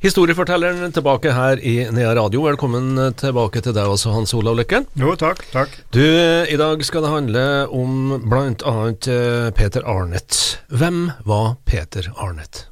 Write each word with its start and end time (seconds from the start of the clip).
Historiefortelleren 0.00 0.94
tilbake 0.96 1.28
her 1.36 1.60
i 1.60 1.74
Nea 1.92 2.14
Radio. 2.16 2.40
Velkommen 2.46 2.96
tilbake 3.20 3.60
til 3.60 3.74
deg 3.76 3.84
også, 3.84 4.14
Hans 4.14 4.30
Olav 4.32 4.54
Løkken. 4.56 4.86
Jo, 4.96 5.12
takk, 5.20 5.42
takk. 5.52 5.74
Du, 5.92 6.00
i 6.00 6.56
dag 6.56 6.80
skal 6.88 7.04
det 7.04 7.10
handle 7.12 7.42
om 7.68 8.14
annet 8.16 9.08
eh, 9.12 9.50
Peter 9.52 9.84
Arnett. 9.84 10.38
Hvem 10.72 11.10
var 11.28 11.58
Peter 11.68 12.08
Arnett? 12.16 12.62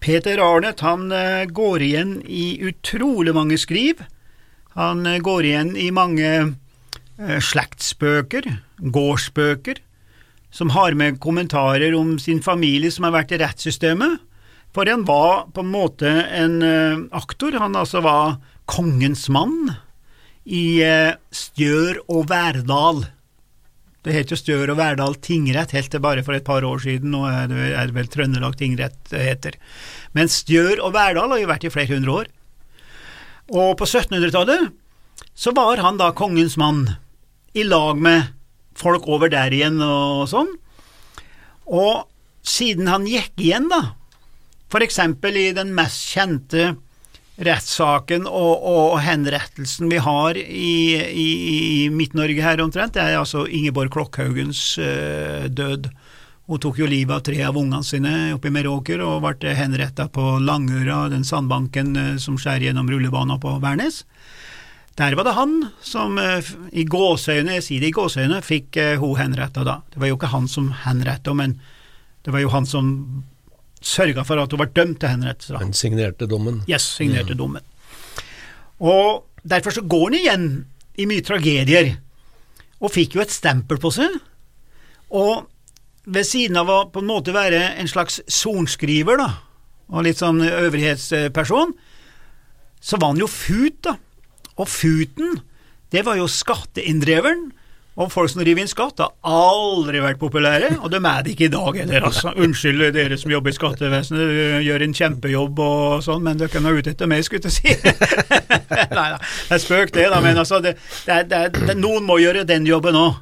Peter 0.00 0.40
Arnett 0.40 0.80
han 0.80 1.12
eh, 1.12 1.44
går 1.52 1.84
igjen 1.84 2.16
i 2.24 2.56
utrolig 2.64 3.36
mange 3.36 3.60
skriv. 3.60 4.00
Han 4.72 5.04
eh, 5.04 5.20
går 5.20 5.52
igjen 5.52 5.76
i 5.76 5.92
mange 5.92 6.32
slektsbøker, 7.52 8.54
gårdsbøker, 8.80 9.84
som 10.48 10.72
har 10.72 10.96
med 10.96 11.20
kommentarer 11.20 11.92
om 11.92 12.16
sin 12.16 12.40
familie 12.40 12.88
som 12.90 13.04
har 13.04 13.18
vært 13.20 13.36
i 13.36 13.44
rettssystemet. 13.44 14.31
For 14.72 14.88
han 14.88 15.04
var 15.08 15.48
på 15.52 15.64
en 15.64 15.72
måte 15.72 16.10
en 16.10 16.60
eh, 16.64 17.00
aktor. 17.12 17.58
Han 17.60 17.76
altså 17.76 18.00
var 18.04 18.38
kongens 18.70 19.28
mann 19.32 19.74
i 20.44 20.80
eh, 20.84 21.12
Stjør 21.32 22.00
og 22.08 22.30
Verdal. 22.30 23.04
Det 24.02 24.16
het 24.16 24.32
jo 24.32 24.38
Stjør 24.38 24.72
og 24.72 24.80
Verdal 24.80 25.14
tingrett 25.22 25.74
helt 25.76 25.92
til 25.92 26.02
bare 26.02 26.24
for 26.26 26.34
et 26.34 26.46
par 26.46 26.64
år 26.66 26.80
siden, 26.82 27.12
nå 27.14 27.22
er 27.28 27.50
det, 27.52 27.60
er 27.70 27.90
det 27.90 27.96
vel 28.00 28.10
Trøndelag 28.10 28.56
tingrett 28.58 29.12
heter. 29.14 29.58
Men 30.16 30.32
Stjør 30.32 30.82
og 30.82 30.96
Verdal 30.96 31.36
har 31.36 31.42
jo 31.42 31.50
vært 31.52 31.68
i 31.68 31.74
flere 31.74 31.94
hundre 31.94 32.16
år. 32.22 32.32
Og 33.52 33.76
på 33.78 33.86
1700-tallet 33.86 34.72
så 35.38 35.52
var 35.54 35.80
han 35.84 36.00
da 36.00 36.10
kongens 36.16 36.56
mann, 36.60 36.86
i 37.52 37.66
lag 37.66 37.98
med 38.00 38.32
folk 38.78 39.04
over 39.12 39.28
der 39.28 39.52
igjen 39.52 39.76
og 39.84 40.24
sånn. 40.30 40.48
Og 41.68 42.08
siden 42.42 42.88
han 42.88 43.04
gikk 43.06 43.36
igjen, 43.36 43.68
da, 43.70 43.92
for 44.72 44.84
eksempel 44.84 45.36
i 45.36 45.50
den 45.56 45.74
mest 45.76 46.14
kjente 46.14 46.72
rettssaken 47.42 48.26
og, 48.28 48.64
og 48.68 48.98
henrettelsen 49.02 49.90
vi 49.90 50.00
har 50.02 50.36
i, 50.38 50.96
i, 50.96 51.28
i 51.48 51.90
Midt-Norge 51.92 52.44
her 52.44 52.60
omtrent, 52.64 52.94
det 52.96 53.04
er 53.04 53.18
altså 53.18 53.46
Ingeborg 53.48 53.92
Klokkhaugens 53.94 54.60
uh, 54.80 55.48
død. 55.48 55.88
Hun 56.50 56.60
tok 56.60 56.82
jo 56.82 56.88
livet 56.90 57.14
av 57.16 57.24
tre 57.24 57.38
av 57.46 57.56
ungene 57.56 57.86
sine 57.86 58.14
oppe 58.34 58.50
i 58.50 58.54
Meråker 58.54 59.00
og 59.06 59.24
ble 59.24 59.54
henretta 59.56 60.08
på 60.12 60.36
Langøra, 60.44 61.06
den 61.12 61.24
sandbanken 61.26 61.96
uh, 61.96 62.14
som 62.20 62.36
skjærer 62.40 62.68
gjennom 62.68 62.90
rullebanen 62.92 63.40
på 63.42 63.56
Værnes. 63.64 64.04
Der 65.00 65.16
var 65.16 65.24
det 65.24 65.36
han 65.38 65.56
som 65.80 66.20
uh, 66.20 66.52
i 66.68 66.84
gåseøyne, 66.84 67.56
jeg 67.56 67.68
sier 67.68 67.84
det 67.84 67.94
i 67.94 67.96
gåseøyne, 67.96 68.44
fikk 68.44 68.76
hun 69.00 69.16
henretta 69.20 69.64
da. 69.64 69.80
Det 69.92 70.04
var 70.04 70.12
jo 70.12 70.20
ikke 70.20 70.34
han 70.36 70.50
som 70.52 70.68
henretta, 70.84 71.32
men 71.36 71.56
det 72.22 72.36
var 72.36 72.44
jo 72.44 72.52
han 72.52 72.68
som 72.68 72.90
sørga 73.86 74.24
for 74.26 74.40
at 74.42 74.52
hun 74.52 74.60
ble 74.62 74.70
dømt 74.74 75.00
til 75.02 75.12
henrettelse. 75.14 75.60
Han 75.60 75.76
signerte 75.76 76.28
dommen. 76.30 76.62
Yes, 76.70 76.86
signerte 76.98 77.36
dommen. 77.38 77.64
Og 78.82 79.24
derfor 79.42 79.74
så 79.74 79.84
går 79.86 80.08
han 80.08 80.18
igjen 80.18 80.46
i 81.00 81.06
mye 81.08 81.24
tragedier, 81.24 81.94
og 82.82 82.92
fikk 82.92 83.16
jo 83.16 83.22
et 83.22 83.32
stempel 83.32 83.78
på 83.82 83.92
seg. 83.94 84.14
Og 85.14 85.46
ved 86.04 86.26
siden 86.26 86.58
av 86.58 86.70
å 86.70 86.78
på 86.90 87.02
en 87.02 87.10
måte 87.10 87.34
være 87.34 87.60
en 87.78 87.90
slags 87.90 88.20
sorenskriver, 88.26 89.20
da, 89.20 89.28
og 89.92 90.06
litt 90.06 90.18
sånn 90.18 90.40
øvrighetsperson, 90.42 91.74
så 92.82 92.98
var 92.98 93.12
han 93.12 93.22
jo 93.22 93.30
fut, 93.30 93.78
da. 93.86 93.96
Og 94.58 94.68
futen, 94.68 95.38
det 95.94 96.02
var 96.06 96.18
jo 96.18 96.26
skatteinndreveren, 96.30 97.52
og 97.92 98.08
folk 98.08 98.30
som 98.32 98.40
driver 98.40 98.62
inn 98.62 98.70
skatt, 98.70 99.02
har 99.02 99.10
aldri 99.28 100.00
vært 100.00 100.20
populære, 100.20 100.70
og 100.80 100.88
de 100.94 101.00
er 101.00 101.24
det 101.24 101.34
ikke 101.34 101.48
i 101.50 101.52
dag 101.52 101.76
heller, 101.82 102.06
altså. 102.08 102.30
Unnskyld 102.40 102.86
dere 102.96 103.18
som 103.20 103.32
jobber 103.34 103.52
i 103.52 103.56
skattevesenet, 103.56 104.22
du 104.22 104.62
gjør 104.64 104.84
en 104.86 104.94
kjempejobb 104.96 105.60
og 105.60 106.04
sånn, 106.06 106.22
men 106.24 106.40
dere 106.40 106.52
kan 106.52 106.64
være 106.64 106.80
ute 106.80 106.94
etter 106.94 107.10
meg, 107.10 107.24
skulle 107.26 107.50
jeg 107.50 107.58
si. 107.58 107.74
Nei 108.96 109.08
da, 109.12 109.18
det 109.20 109.58
er 109.58 109.60
spøk 109.60 109.92
det, 109.92 110.06
da, 110.08 110.20
men 110.24 110.40
altså, 110.40 110.62
det, 110.64 110.78
det, 111.04 111.18
det, 111.28 111.42
det, 111.58 111.76
noen 111.76 112.06
må 112.08 112.16
gjøre 112.22 112.46
den 112.48 112.64
jobben 112.68 112.96
òg. 112.96 113.20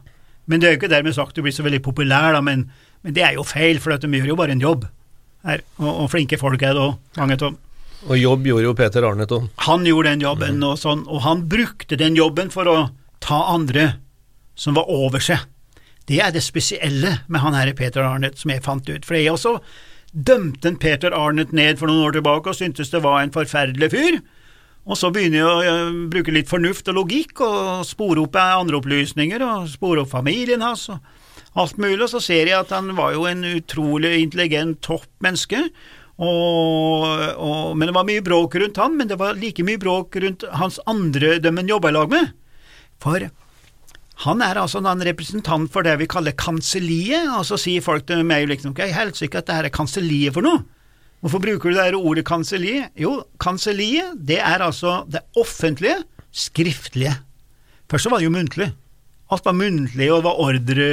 Men 0.50 0.62
det 0.62 0.68
er 0.68 0.76
jo 0.76 0.80
ikke 0.80 0.92
dermed 0.92 1.16
sagt 1.18 1.34
du 1.34 1.42
blir 1.42 1.54
så 1.54 1.66
veldig 1.66 1.82
populær, 1.82 2.30
da, 2.36 2.42
men, 2.44 2.68
men 3.02 3.16
det 3.16 3.24
er 3.26 3.34
jo 3.38 3.46
feil, 3.46 3.80
for 3.82 3.98
de 3.98 4.20
gjør 4.20 4.30
jo 4.32 4.38
bare 4.38 4.54
en 4.54 4.62
jobb 4.62 4.86
her, 5.48 5.64
og, 5.80 5.90
og 5.90 6.06
flinke 6.12 6.38
folk 6.38 6.62
er 6.62 6.76
det 6.76 6.84
òg, 6.84 6.94
mange 7.18 7.40
av 7.40 7.58
Og 8.06 8.14
jobb 8.20 8.46
gjorde 8.46 8.68
jo 8.68 8.76
Peter 8.78 9.08
Arnett 9.08 9.34
òg. 9.34 9.50
Han 9.66 9.82
gjorde 9.88 10.14
den 10.14 10.22
jobben, 10.28 10.62
og, 10.62 10.78
sånn, 10.78 11.02
og 11.10 11.24
han 11.26 11.42
brukte 11.50 11.98
den 11.98 12.14
jobben 12.18 12.54
for 12.54 12.70
å 12.70 12.76
ta 13.24 13.40
andre 13.56 13.88
som 14.60 14.76
var 14.76 14.90
over 14.92 15.22
seg. 15.24 15.46
Det 16.08 16.18
er 16.20 16.34
det 16.34 16.42
spesielle 16.44 17.20
med 17.30 17.42
han 17.42 17.56
her 17.56 17.70
Peter 17.78 18.04
Arnett 18.04 18.40
som 18.40 18.52
jeg 18.52 18.64
fant 18.64 18.88
ut, 18.88 19.06
for 19.06 19.16
jeg 19.16 19.32
også 19.32 19.58
dømte 20.10 20.68
en 20.68 20.78
Peter 20.80 21.14
Arnett 21.14 21.54
ned 21.54 21.78
for 21.78 21.90
noen 21.90 22.08
år 22.08 22.18
tilbake 22.18 22.50
og 22.50 22.58
syntes 22.58 22.90
det 22.92 23.02
var 23.04 23.22
en 23.22 23.32
forferdelig 23.34 23.92
fyr. 23.94 24.20
Og 24.90 24.98
så 24.98 25.10
begynner 25.12 25.44
jeg 25.44 25.70
å 25.70 26.08
bruke 26.10 26.34
litt 26.34 26.50
fornuft 26.50 26.88
og 26.90 26.98
logikk 27.02 27.42
og 27.46 27.86
spore 27.86 28.24
opp 28.24 28.38
andre 28.40 28.80
opplysninger 28.80 29.44
og 29.44 29.68
spore 29.70 30.02
opp 30.02 30.12
familien 30.12 30.64
hans 30.64 30.88
og 30.90 30.98
alt 31.58 31.78
mulig, 31.82 32.00
og 32.04 32.10
så 32.12 32.20
ser 32.22 32.48
jeg 32.48 32.58
at 32.58 32.72
han 32.74 32.92
var 32.98 33.14
jo 33.14 33.26
en 33.26 33.42
utrolig 33.46 34.16
intelligent 34.22 34.80
toppmenneske. 34.86 35.64
Og, 36.20 37.06
og, 37.40 37.76
men 37.78 37.88
det 37.88 37.94
var 37.96 38.06
mye 38.06 38.24
bråk 38.24 38.54
rundt 38.60 38.78
han, 38.80 38.96
men 38.98 39.08
det 39.10 39.18
var 39.20 39.38
like 39.38 39.64
mye 39.66 39.80
bråk 39.80 40.18
rundt 40.22 40.44
hans 40.60 40.78
andre 40.90 41.38
dem 41.42 41.58
han 41.60 41.70
jobba 41.70 41.90
i 41.90 41.96
lag 41.96 42.12
med. 42.12 42.34
For 43.02 43.30
han 44.20 44.42
er 44.44 44.58
altså 44.60 44.82
en 44.84 45.06
representant 45.06 45.70
for 45.72 45.86
det 45.86 45.94
vi 46.02 46.08
kaller 46.10 46.36
kanselliet, 46.36 47.30
og 47.32 47.46
så 47.48 47.56
sier 47.60 47.84
folk 47.84 48.04
til 48.08 48.20
meg 48.28 48.50
liksom 48.50 48.74
helt 48.76 48.92
helsike 48.96 49.40
at 49.40 49.48
det 49.48 49.56
her 49.56 49.68
er 49.70 49.74
kanselliet 49.74 50.36
for 50.36 50.44
noe? 50.44 50.60
Hvorfor 51.20 51.40
bruker 51.40 51.70
du 51.70 51.76
det 51.76 51.86
her 51.86 51.96
ordet 51.96 52.24
kanselli? 52.28 52.78
Jo, 53.00 53.18
kanselliet, 53.40 54.16
det 54.16 54.38
er 54.40 54.64
altså 54.64 55.02
det 55.08 55.20
offentlige, 55.40 55.98
skriftlige. 56.32 57.16
Først 57.90 58.06
så 58.06 58.12
var 58.12 58.20
det 58.20 58.28
jo 58.28 58.36
muntlig. 58.36 58.70
Alt 59.30 59.44
var 59.46 59.54
muntlig, 59.54 60.08
og 60.12 60.24
var 60.24 60.40
ordre 60.42 60.86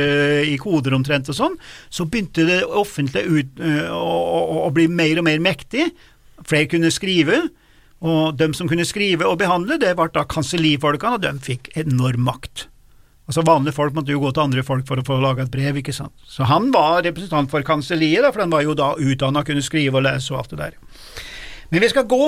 i 0.45 0.57
koder 0.61 0.95
omtrent 0.97 1.31
og 1.31 1.37
sånn. 1.37 1.55
Så 1.89 2.05
begynte 2.05 2.45
det 2.47 2.59
offentlige 2.67 3.27
ut, 3.27 3.59
øh, 3.63 3.91
å, 3.95 4.17
å, 4.37 4.57
å 4.67 4.73
bli 4.75 4.87
mer 4.91 5.21
og 5.21 5.27
mer 5.27 5.41
mektig. 5.43 5.87
Flere 6.47 6.69
kunne 6.69 6.91
skrive, 6.93 7.47
og 8.03 8.37
de 8.37 8.51
som 8.53 8.69
kunne 8.69 8.85
skrive 8.85 9.25
og 9.25 9.39
behandle, 9.41 9.79
det 9.81 9.95
ble 9.97 10.11
da 10.13 10.27
kansellifolkene, 10.29 11.17
og 11.17 11.23
de 11.23 11.47
fikk 11.47 11.71
enorm 11.79 12.27
makt. 12.27 12.67
Altså 13.27 13.43
Vanlige 13.43 13.75
folk 13.75 13.95
måtte 13.95 14.13
jo 14.13 14.21
gå 14.23 14.31
til 14.31 14.45
andre 14.45 14.63
folk 14.63 14.85
for 14.87 15.01
å 15.01 15.05
få 15.05 15.17
laga 15.19 15.43
et 15.43 15.51
brev, 15.51 15.81
ikke 15.81 15.95
sant. 15.95 16.15
Så 16.23 16.47
han 16.47 16.69
var 16.71 17.01
representant 17.03 17.51
for 17.51 17.65
kanselliet, 17.67 18.23
for 18.31 18.45
han 18.45 18.53
var 18.53 18.63
jo 18.63 18.75
da 18.77 18.93
utdanna, 18.95 19.43
kunne 19.47 19.63
skrive 19.65 19.99
og 19.99 20.05
lese 20.07 20.31
og 20.31 20.41
alt 20.41 20.53
det 20.53 20.61
der. 20.61 20.77
Men 21.73 21.83
vi 21.83 21.89
skal 21.91 22.07
gå 22.07 22.23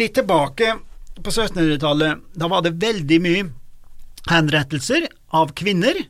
litt 0.00 0.14
tilbake 0.16 0.78
på 1.20 1.30
1700-tallet. 1.30 2.22
Da 2.40 2.48
var 2.48 2.64
det 2.64 2.78
veldig 2.80 3.18
mye 3.20 3.48
henrettelser 4.28 5.10
av 5.36 5.52
kvinner, 5.58 6.00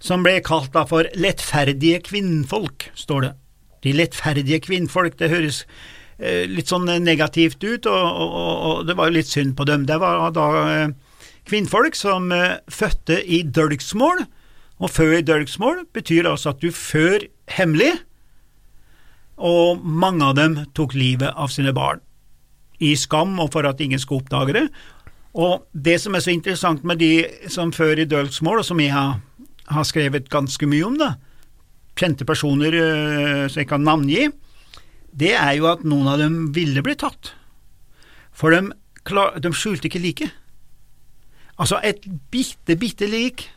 som 0.00 0.24
ble 0.24 0.38
kalt 0.46 0.72
da 0.72 0.84
for 0.88 1.08
lettferdige 1.18 2.00
kvinnfolk, 2.06 2.88
står 2.96 3.26
det. 3.26 3.32
De 3.84 3.94
lettferdige 3.94 4.60
kvinnfolk, 4.64 5.18
det 5.18 5.30
høres 5.32 5.64
eh, 6.18 6.46
litt 6.48 6.70
sånn 6.70 6.88
negativt 7.02 7.60
ut, 7.60 7.86
og, 7.90 8.22
og, 8.24 8.38
og, 8.38 8.86
det 8.88 8.96
var 8.98 9.10
jo 9.10 9.18
litt 9.18 9.30
synd 9.30 9.56
på 9.58 9.66
dem. 9.68 9.84
Det 9.90 9.98
var 10.00 10.30
da 10.34 10.48
eh, 10.72 10.96
kvinnfolk 11.48 11.96
som 11.96 12.32
uh, 12.32 12.60
fødte 12.70 13.20
i 13.24 13.42
dølgsmål, 13.42 14.24
og 14.78 14.92
fø 14.94 15.08
i 15.16 15.24
dølgsmål 15.26 15.86
betyr 15.94 16.28
altså 16.30 16.52
at 16.52 16.62
du 16.62 16.70
før 16.74 17.24
hemmelig, 17.56 17.96
og 19.38 19.82
mange 19.82 20.26
av 20.26 20.36
dem 20.38 20.56
tok 20.74 20.96
livet 20.98 21.30
av 21.34 21.50
sine 21.54 21.72
barn, 21.74 22.02
i 22.82 22.94
skam 22.98 23.38
og 23.42 23.52
for 23.54 23.66
at 23.66 23.80
ingen 23.82 23.98
skulle 23.98 24.22
oppdage 24.22 24.54
det. 24.54 24.66
Og 25.38 25.66
det 25.72 25.98
som 26.02 26.14
er 26.14 26.22
så 26.22 26.32
interessant 26.34 26.84
med 26.86 27.00
de 27.02 27.26
som 27.50 27.72
før 27.74 27.98
i 27.98 28.06
dølgsmål, 28.08 28.62
og 28.62 28.66
som 28.66 28.80
jeg 28.82 28.94
har, 28.94 29.18
har, 29.70 29.86
skrevet 29.86 30.30
ganske 30.30 30.66
mye 30.66 30.86
om, 30.86 30.98
da, 30.98 31.14
kjente 31.98 32.26
personer 32.26 32.74
uh, 32.74 33.46
som 33.50 33.62
jeg 33.62 33.70
kan 33.70 33.86
navngi, 33.86 34.28
det 35.18 35.34
er 35.34 35.54
jo 35.58 35.70
at 35.70 35.86
noen 35.86 36.10
av 36.10 36.20
dem 36.20 36.50
ville 36.54 36.82
bli 36.84 36.94
tatt, 36.98 37.32
for 38.30 38.54
de, 38.54 38.70
de 39.42 39.54
skjulte 39.56 39.90
ikke 39.90 40.02
liket. 40.02 40.34
Altså 41.58 41.80
et 41.82 42.04
bitte, 42.30 42.76
bitte 42.78 43.08
lik, 43.10 43.48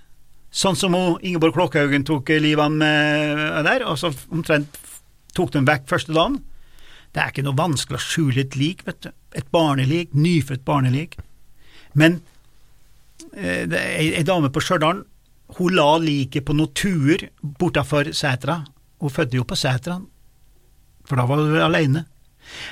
sånn 0.51 0.77
som 0.77 0.95
hun, 0.98 1.19
Ingeborg 1.21 1.53
Klokkhaugen 1.56 2.06
tok 2.07 2.33
livet 2.42 2.74
med 2.74 3.62
der, 3.68 3.86
og 3.88 4.00
så 4.01 4.12
omtrent 4.33 4.80
tok 5.38 5.53
dem 5.53 5.68
vekk 5.69 5.86
første 5.92 6.15
dagen. 6.15 6.42
Det 7.12 7.21
er 7.21 7.31
ikke 7.31 7.45
noe 7.45 7.59
vanskelig 7.59 8.00
å 8.00 8.03
skjule 8.03 8.44
et 8.45 8.56
lik, 8.59 8.86
vet 8.88 9.03
du. 9.03 9.12
Et 9.36 9.48
barnelik, 9.51 10.13
nyfødt 10.15 10.63
barnelik. 10.68 11.18
Men 11.94 12.19
eh, 13.36 13.68
ei 13.68 14.24
dame 14.27 14.51
på 14.51 14.63
Stjørdal, 14.63 15.03
hun 15.57 15.75
la 15.75 15.89
liket 16.00 16.45
på 16.48 16.56
noen 16.56 16.71
tuer 16.75 17.27
bortafor 17.42 18.13
setra. 18.15 18.62
Hun 19.03 19.12
fødte 19.12 19.39
jo 19.39 19.48
på 19.48 19.59
setra. 19.59 20.00
for 21.06 21.15
da 21.18 21.25
var 21.25 21.38
hun 21.38 21.59
alene. 21.59 22.06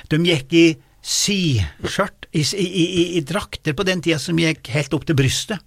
De 0.08 0.16
gikk 0.24 0.52
i 0.56 0.66
siskjørt, 1.02 2.19
i, 2.32 2.42
i, 2.42 3.04
i, 3.18 3.20
drakter 3.26 3.74
på 3.74 3.86
den 3.86 4.02
tida 4.02 4.18
som 4.22 4.38
gikk 4.38 4.70
helt 4.74 4.94
opp 4.94 5.06
til 5.06 5.18
brystet. 5.18 5.62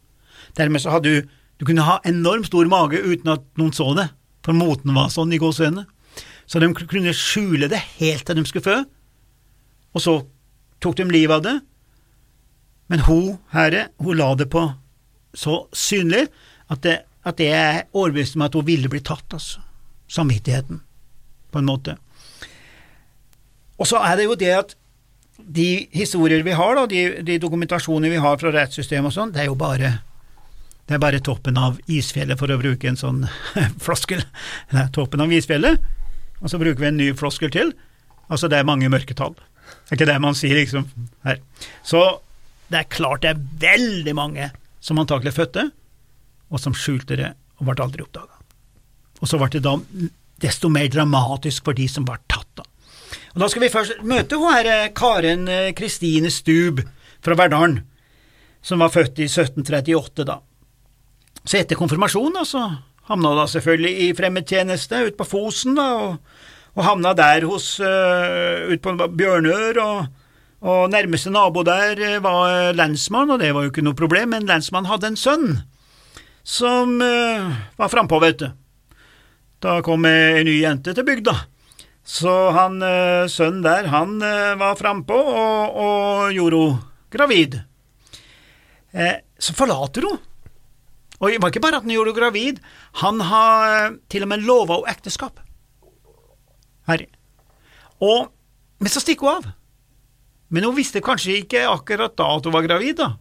Dermed 0.57 0.83
så 0.83 0.93
hadde 0.95 1.09
du 1.09 1.31
Du 1.61 1.67
kunne 1.69 1.85
ha 1.85 1.99
enormt 2.03 2.49
stor 2.49 2.65
mage 2.67 2.97
uten 2.97 3.29
at 3.29 3.43
noen 3.61 3.71
så 3.71 3.85
det, 3.93 4.07
for 4.43 4.57
moten 4.57 4.91
var 4.95 5.11
sånn 5.13 5.31
i 5.31 5.37
gåseøynene. 5.39 5.85
Så 6.49 6.59
de 6.59 6.67
kunne 6.73 7.13
skjule 7.13 7.69
det 7.71 7.79
helt 7.99 8.25
til 8.25 8.35
de 8.35 8.43
skulle 8.49 8.65
fø, 8.65 8.79
og 9.93 10.01
så 10.01 10.15
tok 10.81 10.97
de 10.97 11.05
livet 11.13 11.37
av 11.37 11.43
det. 11.45 11.53
Men 12.89 13.05
hun 13.05 13.37
herre, 13.53 13.85
hun 14.01 14.17
la 14.17 14.33
det 14.35 14.49
på 14.51 14.65
så 15.37 15.63
synlig 15.77 16.25
at 16.73 16.81
det, 16.83 16.97
at 17.23 17.37
det 17.39 17.49
er 17.53 17.83
overbevist 17.93 18.35
om 18.35 18.47
at 18.49 18.57
hun 18.57 18.67
ville 18.67 18.89
bli 18.91 18.99
tatt, 19.05 19.29
altså. 19.33 19.61
Samvittigheten, 20.09 20.81
på 21.53 21.61
en 21.61 21.69
måte. 21.69 21.95
Og 23.79 23.87
så 23.89 24.01
er 24.03 24.17
det 24.19 24.27
jo 24.27 24.35
det 24.37 24.51
at 24.57 24.75
de 25.47 25.87
historier 25.91 26.43
vi 26.45 26.55
har, 26.57 26.75
da, 26.75 26.87
de, 26.89 27.23
de 27.25 27.37
dokumentasjoner 27.41 28.13
vi 28.13 28.21
har 28.23 28.39
fra 28.41 28.51
rettssystemet 28.53 29.11
og 29.11 29.15
sånn, 29.15 29.33
det 29.35 29.43
er 29.43 29.51
jo 29.51 29.59
bare 29.59 29.97
det 30.83 30.97
er 30.97 30.99
bare 30.99 31.21
toppen 31.23 31.55
av 31.55 31.77
isfjellet, 31.87 32.35
for 32.39 32.51
å 32.51 32.59
bruke 32.59 32.89
en 32.89 32.99
sånn 32.99 33.21
floskel. 33.85 34.23
Det 34.71 34.89
toppen 34.95 35.23
av 35.23 35.31
isfjellet, 35.31 35.79
og 36.41 36.51
så 36.51 36.59
bruker 36.59 36.81
vi 36.81 36.89
en 36.89 36.99
ny 36.99 37.07
floskel 37.15 37.53
til. 37.55 37.71
Altså, 38.27 38.49
det 38.51 38.59
er 38.59 38.67
mange 38.67 38.89
mørketall. 38.91 39.37
Det 39.37 39.93
er 39.93 39.99
ikke 39.99 40.09
det 40.11 40.17
man 40.23 40.35
sier, 40.35 40.57
liksom, 40.59 40.89
her. 41.23 41.39
Så 41.87 42.01
det 42.67 42.81
er 42.81 42.91
klart 42.91 43.23
det 43.23 43.31
er 43.31 43.45
veldig 43.63 44.15
mange 44.17 44.49
som 44.83 44.99
antakelig 44.99 45.35
fødte, 45.37 45.69
og 46.51 46.59
som 46.59 46.75
skjulte 46.75 47.17
det 47.19 47.31
og 47.59 47.69
ble 47.69 47.79
aldri 47.85 48.03
oppdaga. 48.03 48.41
Og 49.21 49.29
så 49.29 49.39
ble 49.39 49.49
det 49.53 49.63
da 49.63 49.77
desto 50.43 50.67
mer 50.73 50.89
dramatisk 50.91 51.63
for 51.63 51.77
de 51.77 51.87
som 51.87 52.03
ble 52.07 52.17
tatt, 52.27 52.49
da. 52.59 52.67
Og 53.33 53.41
Da 53.41 53.49
skal 53.49 53.65
vi 53.65 53.73
først 53.73 54.01
møte 54.05 54.37
hun 54.37 54.53
her 54.53 54.69
eh, 54.69 54.89
Karen 54.93 55.47
eh, 55.49 55.73
Kristine 55.73 56.29
Stub 56.29 56.83
fra 57.23 57.37
Verdalen, 57.39 57.79
som 58.61 58.83
var 58.83 58.93
født 58.93 59.23
i 59.23 59.25
1738, 59.25 60.25
da. 60.27 60.37
Så 61.43 61.57
etter 61.57 61.79
konfirmasjonen, 61.79 62.35
da, 62.37 62.43
så 62.45 62.61
havna 63.09 63.31
hun 63.33 63.49
selvfølgelig 63.49 63.93
i 64.05 64.11
fremmedtjeneste 64.15 65.01
ute 65.07 65.17
på 65.17 65.27
Fosen, 65.27 65.73
da, 65.79 65.87
og, 65.97 66.43
og 66.77 66.85
havna 66.85 67.15
der 67.17 67.47
hos 67.49 67.73
uh, 67.81 68.69
ute 68.69 68.79
på 68.83 69.07
Bjørnør, 69.17 69.79
og, 69.81 70.05
og 70.63 70.93
nærmeste 70.93 71.33
nabo 71.33 71.65
der 71.67 72.21
var 72.23 72.71
lensmann, 72.77 73.33
og 73.33 73.41
det 73.41 73.51
var 73.55 73.65
jo 73.65 73.73
ikke 73.73 73.83
noe 73.83 73.97
problem, 73.97 74.31
men 74.35 74.47
lensmannen 74.47 74.91
hadde 74.91 75.09
en 75.11 75.19
sønn 75.19 75.49
som 76.47 76.95
uh, 77.01 77.49
var 77.79 77.91
frampå, 77.91 78.21
vet 78.23 78.45
du. 78.45 78.47
Da 79.63 79.81
kom 79.83 80.05
ei 80.07 80.45
ny 80.47 80.59
jente 80.61 80.95
til 80.95 81.07
bygda. 81.07 81.35
Så 82.03 82.31
han 82.51 82.81
uh, 82.83 83.29
sønnen 83.31 83.63
der, 83.63 83.87
han 83.87 84.17
uh, 84.19 84.59
var 84.59 84.75
frampå 84.79 85.15
og, 85.15 85.77
og 85.79 86.35
gjorde 86.35 86.59
henne 86.59 86.89
gravid. 87.13 87.59
Eh, 88.91 89.17
så 89.39 89.53
forlater 89.53 90.05
hun. 90.07 90.19
Og 91.21 91.31
det 91.31 91.39
var 91.39 91.53
ikke 91.53 91.61
bare 91.63 91.79
at 91.79 91.85
han 91.85 91.93
gjorde 91.93 92.11
henne 92.11 92.19
gravid, 92.19 92.61
han 92.99 93.21
har 93.23 93.95
til 94.11 94.25
og 94.25 94.31
med 94.33 94.43
lova 94.43 94.79
henne 94.81 94.95
ekteskap. 94.97 95.39
Herre. 96.89 97.07
Og, 98.03 98.33
men 98.81 98.91
så 98.91 98.99
stikker 98.99 99.29
hun 99.29 99.37
av. 99.37 99.51
Men 100.53 100.67
hun 100.67 100.75
visste 100.77 101.01
kanskje 101.01 101.39
ikke 101.41 101.63
akkurat 101.69 102.17
da 102.19 102.27
at 102.35 102.45
hun 102.45 102.53
var 102.53 102.65
gravid, 102.65 102.97
da. 102.99 103.13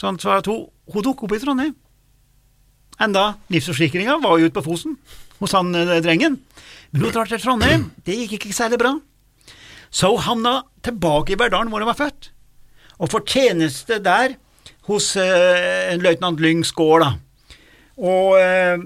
Sånn, 0.00 0.16
så 0.22 0.38
at 0.38 0.48
hun, 0.48 0.64
hun 0.90 1.04
tok 1.04 1.26
opp 1.26 1.34
i 1.36 1.42
Trondheim. 1.42 1.76
Enda 3.02 3.34
livsforsikringa 3.52 4.16
var 4.22 4.38
jo 4.38 4.48
ute 4.48 4.56
på 4.56 4.64
Fosen 4.64 4.96
hos 5.42 5.54
han 5.58 5.74
drengen. 5.74 6.40
Men 6.92 7.12
til 7.12 7.40
Trondheim, 7.40 7.88
det 8.04 8.18
gikk 8.20 8.36
ikke 8.36 8.54
særlig 8.56 8.78
bra. 8.82 8.92
Så 9.92 10.10
hun 10.12 10.24
havna 10.24 10.54
tilbake 10.84 11.34
i 11.34 11.38
Verdalen 11.40 11.72
hvor 11.72 11.80
hun 11.80 11.88
var 11.88 11.98
født, 11.98 12.30
og 13.00 13.10
får 13.12 13.24
tjeneste 13.28 13.98
der 14.04 14.36
hos 14.88 15.14
eh, 15.20 15.94
løytnant 16.00 16.40
Lyng 16.42 16.64
Skaar. 16.66 17.06
Og 17.96 18.36
eh, 18.40 18.84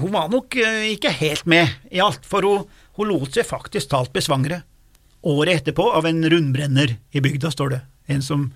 hun 0.00 0.12
var 0.12 0.28
nok 0.32 0.56
eh, 0.60 0.92
ikke 0.92 1.12
helt 1.16 1.48
med 1.48 1.72
i 1.92 2.02
alt, 2.04 2.24
for 2.28 2.44
hun, 2.44 2.66
hun 2.98 3.12
lot 3.12 3.36
seg 3.36 3.48
faktisk 3.48 3.92
talt 3.92 4.12
besvangre. 4.16 4.62
Året 5.26 5.62
etterpå 5.62 5.88
av 5.96 6.06
en 6.08 6.22
rundbrenner 6.28 6.96
i 7.12 7.22
bygda, 7.24 7.50
står 7.54 7.72
det. 7.72 7.82
En 8.12 8.22
som 8.22 8.50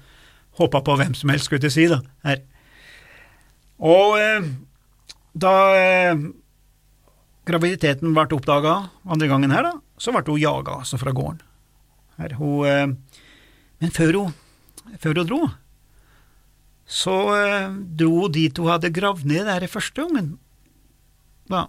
hoppa 0.61 0.83
på 0.85 0.97
hvem 1.01 1.17
som 1.17 1.33
helst, 1.33 1.49
skulle 1.49 1.67
jeg 1.67 1.77
si, 1.77 1.89
da, 1.91 2.03
her. 2.27 2.45
Og 3.81 4.19
eh, 4.21 4.51
da 5.41 5.55
eh, 5.79 6.27
graviditeten 7.51 8.15
ble 8.15 8.27
oppdaga 8.37 8.75
andre 9.05 9.29
gangen 9.31 9.55
her, 9.55 9.67
da, 9.67 9.73
så 10.01 10.15
ble 10.15 10.25
hun 10.29 10.41
jaga 10.41 10.79
altså 10.81 11.01
fra 11.01 11.15
gården. 11.17 11.43
Her, 12.21 12.37
hun, 12.39 12.67
eh, 12.69 12.87
men 13.81 13.93
før 13.95 14.19
hun, 14.19 14.33
før 15.01 15.21
hun 15.21 15.29
dro, 15.29 15.41
så 16.91 17.17
eh, 17.39 17.69
dro 18.01 18.25
hun 18.25 18.35
dit 18.35 18.61
hun 18.61 18.71
hadde 18.73 18.93
gravd 18.95 19.29
ned 19.29 19.49
den 19.49 19.73
første 19.73 20.07
ungen. 20.07 20.33
da. 21.51 21.67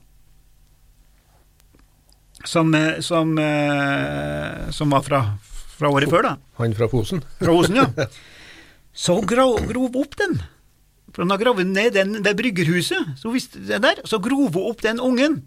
Som, 2.45 2.73
eh, 2.73 2.99
som, 3.05 3.35
som 4.73 4.95
var 4.97 5.05
fra, 5.05 5.21
fra 5.77 5.91
året 5.93 6.09
før, 6.09 6.25
da. 6.25 6.35
Han 6.57 6.73
fra 6.77 6.89
Fosen? 6.89 7.21
Fra 7.39 7.53
Fosen, 7.53 7.81
ja. 7.83 7.89
Så 8.93 9.15
hun 9.15 9.27
grov, 9.29 9.61
grov 9.69 9.95
opp 9.95 10.17
den. 10.19 10.41
For 11.11 11.23
hun 11.23 11.31
har 11.31 11.39
gravd 11.39 11.67
ned 11.67 11.95
den 11.95 12.19
ved 12.23 12.37
bryggerhuset, 12.39 13.15
så, 13.19 13.31
der, 13.83 14.01
så 14.07 14.19
grov 14.23 14.51
hun 14.51 14.69
opp 14.71 14.83
den 14.83 14.99
ungen. 14.99 15.41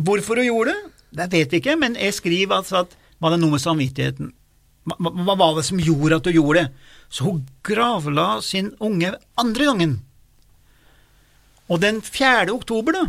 Hvorfor 0.00 0.40
hun 0.40 0.48
gjorde 0.48 0.74
det, 0.74 0.90
det 1.10 1.30
vet 1.32 1.54
vi 1.54 1.60
ikke, 1.60 1.78
men 1.80 1.96
jeg 1.98 2.16
skriver 2.16 2.60
altså 2.60 2.84
at 2.84 2.94
var 3.20 3.34
det 3.34 3.40
noe 3.42 3.54
med 3.54 3.62
samvittigheten? 3.62 4.30
Hva, 4.88 5.34
var 5.36 5.58
det 5.58 5.66
som 5.68 5.80
gjorde 5.82 6.20
at 6.20 6.28
hun 6.28 6.36
gjorde 6.38 6.62
det? 6.62 6.92
Så 7.12 7.26
hun 7.26 7.40
gravla 7.66 8.28
sin 8.44 8.72
unge 8.80 9.12
andre 9.40 9.66
gangen. 9.68 9.96
Og 11.70 11.82
den 11.82 12.00
4. 12.02 12.48
oktober, 12.54 12.96
da, 12.96 13.04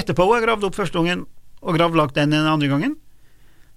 etterpå 0.00 0.26
hun 0.26 0.36
har 0.36 0.44
gravd 0.44 0.68
opp 0.68 0.76
første 0.76 1.00
ungen 1.00 1.24
og 1.62 1.76
gravlagt 1.78 2.16
den 2.18 2.34
den 2.34 2.48
andre 2.48 2.68
gangen, 2.70 2.96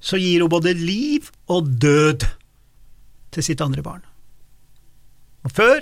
så 0.01 0.17
gir 0.17 0.41
hun 0.41 0.51
både 0.51 0.73
liv 0.77 1.29
og 1.51 1.69
død 1.81 2.25
til 3.31 3.45
sitt 3.45 3.61
andre 3.63 3.83
barn. 3.85 4.01
Og 5.45 5.53
før 5.55 5.79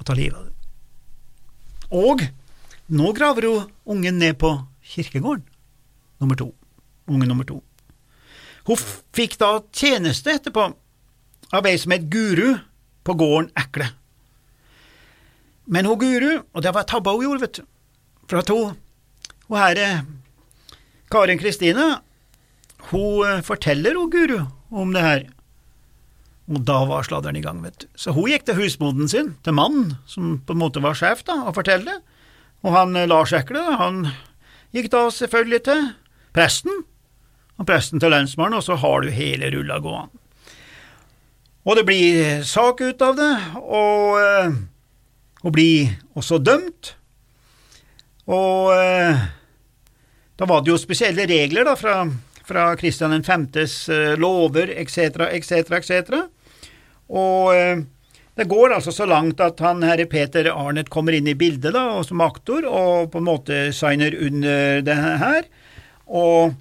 å 0.00 0.06
ta 0.06 0.16
livet 0.16 0.38
av 0.38 0.46
det. 0.46 0.54
Og 1.90 2.22
nå 2.94 3.12
graver 3.14 3.46
hun 3.50 3.68
ungen 3.90 4.20
ned 4.22 4.38
på 4.38 4.52
kirkegården, 4.94 5.44
nummer 6.22 6.38
to, 6.38 6.52
unge 7.10 7.26
nummer 7.26 7.46
to. 7.48 7.60
Hun 8.68 8.78
fikk 9.16 9.38
da 9.40 9.56
tjeneste 9.74 10.34
etterpå 10.36 10.68
av 11.56 11.66
ei 11.66 11.78
som 11.80 11.94
het 11.94 12.06
Guru 12.12 12.58
på 13.06 13.16
gården 13.18 13.50
Ekle. 13.58 13.88
Men 15.70 15.88
hun 15.88 15.98
Guru, 15.98 16.42
og 16.54 16.62
det 16.62 16.74
var 16.74 16.86
tabba 16.88 17.14
hun 17.14 17.26
gjorde, 17.26 17.44
vet 17.46 17.60
du, 17.60 17.66
for 18.30 18.42
at 18.42 18.52
hun, 18.52 18.78
hun 19.48 19.58
her 19.58 20.04
Karin 21.10 21.40
Kristine, 21.40 21.96
hun 22.90 23.42
forteller 23.46 23.98
hun 23.98 24.10
Guru 24.12 24.38
om 24.70 24.94
det 24.94 25.04
her. 25.04 25.28
Og 26.50 26.62
da 26.66 26.80
var 26.86 27.06
sladderen 27.06 27.38
i 27.38 27.42
gang, 27.44 27.60
vet 27.62 27.82
du. 27.82 27.86
Så 27.94 28.14
hun 28.14 28.30
gikk 28.30 28.46
til 28.46 28.58
husmoden 28.58 29.10
sin, 29.10 29.34
til 29.46 29.54
mannen, 29.54 29.94
som 30.10 30.38
på 30.46 30.54
en 30.54 30.62
måte 30.62 30.82
var 30.82 30.98
sjef, 30.98 31.22
da, 31.26 31.40
og 31.46 31.54
fortalte. 31.58 32.00
Og 32.60 32.74
han 32.74 32.96
Lars 33.08 33.32
Ekle, 33.36 33.62
han 33.80 34.02
gikk 34.74 34.90
da 34.92 35.06
selvfølgelig 35.14 35.62
til 35.68 35.84
presten, 36.36 36.82
og 37.60 37.68
presten 37.68 38.00
til 38.00 38.12
lensmannen, 38.12 38.58
og 38.60 38.64
så 38.64 38.76
har 38.80 39.04
du 39.04 39.12
hele 39.12 39.50
rulla 39.52 39.78
gående. 39.82 40.20
Og 41.68 41.76
det 41.76 41.84
blir 41.84 42.40
sak 42.48 42.80
ut 42.80 43.02
av 43.04 43.18
det, 43.18 43.32
og 43.60 44.16
uh, 44.16 44.54
hun 45.44 45.52
blir 45.52 45.92
også 46.16 46.38
dømt. 46.40 46.94
Og 48.30 48.72
uh, 48.72 49.20
da 50.40 50.48
var 50.48 50.64
det 50.64 50.72
jo 50.72 50.80
spesielle 50.80 51.28
regler 51.28 51.68
da 51.68 51.76
fra, 51.76 51.98
fra 52.48 52.70
Kristian 52.80 53.12
5.s 53.12 53.76
uh, 53.92 54.14
lover 54.20 54.72
etc., 54.72 55.20
etc., 55.28 55.76
etc. 55.82 56.22
Og 57.12 57.52
det 58.40 58.48
går 58.48 58.72
altså 58.72 58.92
så 58.94 59.04
langt 59.08 59.40
at 59.44 59.60
han 59.60 59.84
herre 59.84 60.06
Peter 60.08 60.48
Arnet 60.54 60.88
kommer 60.92 61.12
inn 61.16 61.28
i 61.28 61.36
bildet 61.36 61.74
da, 61.76 62.00
som 62.06 62.22
aktor, 62.24 62.64
og 62.64 63.10
på 63.12 63.20
en 63.20 63.26
måte 63.26 63.58
signer 63.76 64.16
under 64.16 64.80
det 64.86 64.96
her. 64.96 65.48
Og 66.08 66.54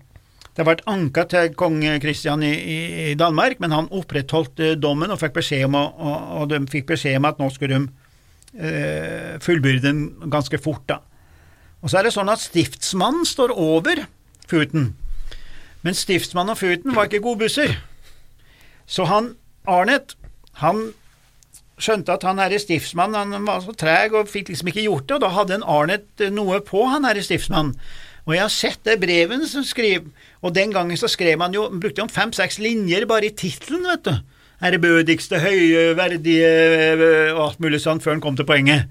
det 0.60 0.66
har 0.66 0.68
vært 0.74 0.90
anka 0.92 1.24
til 1.32 1.54
kong 1.56 1.80
Kristian 2.04 2.44
i, 2.44 2.52
i, 2.52 3.16
Danmark, 3.16 3.62
men 3.64 3.72
han 3.72 3.88
opprettholdt 3.96 4.60
eh, 4.60 4.76
dommen 4.76 5.14
og 5.14 5.22
fikk 5.22 5.38
beskjed 5.38 5.70
om, 5.70 5.78
å, 5.80 6.16
og 6.42 6.50
de 6.52 6.60
fikk 6.68 6.90
beskjed 6.92 7.16
om 7.22 7.30
at 7.30 7.40
nå 7.40 7.48
skulle 7.56 7.80
de 7.80 8.60
eh, 8.60 9.38
fullbyrde 9.40 9.86
den 9.88 10.02
ganske 10.28 10.60
fort. 10.60 10.84
da. 10.92 11.00
Og 11.80 11.88
så 11.88 12.02
er 12.02 12.10
det 12.10 12.16
sånn 12.18 12.32
at 12.34 12.44
stiftsmannen 12.44 13.24
står 13.30 13.56
over 13.56 14.04
futen, 14.52 14.92
men 15.86 15.96
stiftsmannen 15.96 16.58
og 16.58 16.60
futen 16.60 16.92
var 16.92 17.08
ikke 17.08 17.24
godbusser. 17.24 17.78
Så 18.84 19.08
han 19.08 19.38
Arnet, 19.70 20.18
han 20.60 20.90
skjønte 21.84 22.16
at 22.16 22.26
han 22.28 22.42
herre 22.42 22.60
stiftsmannen 22.62 23.34
han 23.36 23.48
var 23.48 23.64
så 23.64 23.74
treg 23.78 24.16
og 24.18 24.30
fikk 24.32 24.52
liksom 24.52 24.72
ikke 24.72 24.86
gjort 24.86 25.08
det, 25.08 25.18
og 25.18 25.24
da 25.24 25.34
hadde 25.36 25.58
en 25.60 25.68
Arnet 25.68 26.24
noe 26.36 26.60
på 26.66 26.86
han 26.92 27.08
herre 27.08 27.24
stiftsmannen. 27.26 27.76
Og 28.28 28.36
jeg 28.36 28.44
har 28.44 28.54
sett 28.54 28.84
det 28.86 29.00
breven 29.02 29.46
som 29.50 29.64
skriver, 29.66 30.06
og 30.46 30.54
den 30.54 30.74
gangen 30.76 31.00
så 31.00 31.10
skrev 31.10 31.40
man 31.42 31.56
jo, 31.56 31.66
brukte 31.82 32.04
han 32.04 32.14
fem-seks 32.14 32.60
linjer 32.62 33.08
bare 33.10 33.32
i 33.32 33.34
tittelen, 33.34 33.88
vet 33.90 34.06
du. 34.06 34.14
Ærbødigste, 34.60 35.40
høye, 35.40 35.96
verdige 35.98 36.50
og 37.32 37.44
alt 37.46 37.62
mulig 37.64 37.80
sånn, 37.82 38.02
før 38.04 38.18
han 38.18 38.24
kom 38.24 38.38
til 38.38 38.46
poenget. 38.46 38.90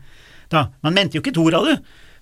Da, 0.50 0.70
Man 0.82 0.96
mente 0.96 1.18
jo 1.18 1.22
ikke 1.22 1.36
to 1.36 1.50
du. 1.52 1.74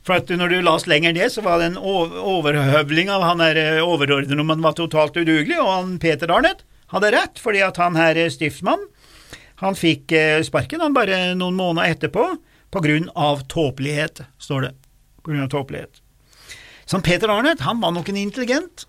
For 0.07 0.21
at 0.21 0.31
når 0.31 0.53
du 0.53 0.61
las 0.63 0.87
lenger 0.87 1.15
ned, 1.15 1.31
så 1.35 1.43
var 1.43 1.59
det 1.59 1.73
en 1.73 1.81
overhøvling 1.81 3.09
av 3.11 3.25
han 3.27 3.43
der 3.43 3.81
overordnede 3.83 4.39
om 4.43 4.53
han 4.53 4.63
var 4.63 4.77
totalt 4.79 5.17
udugelig, 5.19 5.59
og 5.59 5.71
han 5.73 5.97
Peter 6.03 6.31
Arnett 6.31 6.63
hadde 6.93 7.11
rett, 7.15 7.41
fordi 7.43 7.65
at 7.67 7.79
han 7.83 7.99
her 7.99 8.19
stiftsmann, 8.31 8.85
han 9.63 9.77
fikk 9.79 10.13
sparken 10.45 10.83
han 10.85 10.97
bare 10.97 11.35
noen 11.39 11.57
måneder 11.57 11.95
etterpå, 11.95 12.27
på 12.71 12.83
grunn 12.85 13.07
av 13.17 13.47
tåpelighet, 13.49 14.21
står 14.43 14.67
det. 14.67 14.73
På 15.23 15.31
grunn 15.31 15.47
av 15.47 15.53
tåpelighet. 15.53 16.03
Så 16.87 17.01
Peter 17.01 17.31
Arnett 17.33 17.65
han 17.67 17.81
var 17.81 17.95
nok 17.95 18.11
en 18.13 18.21
intelligent 18.21 18.85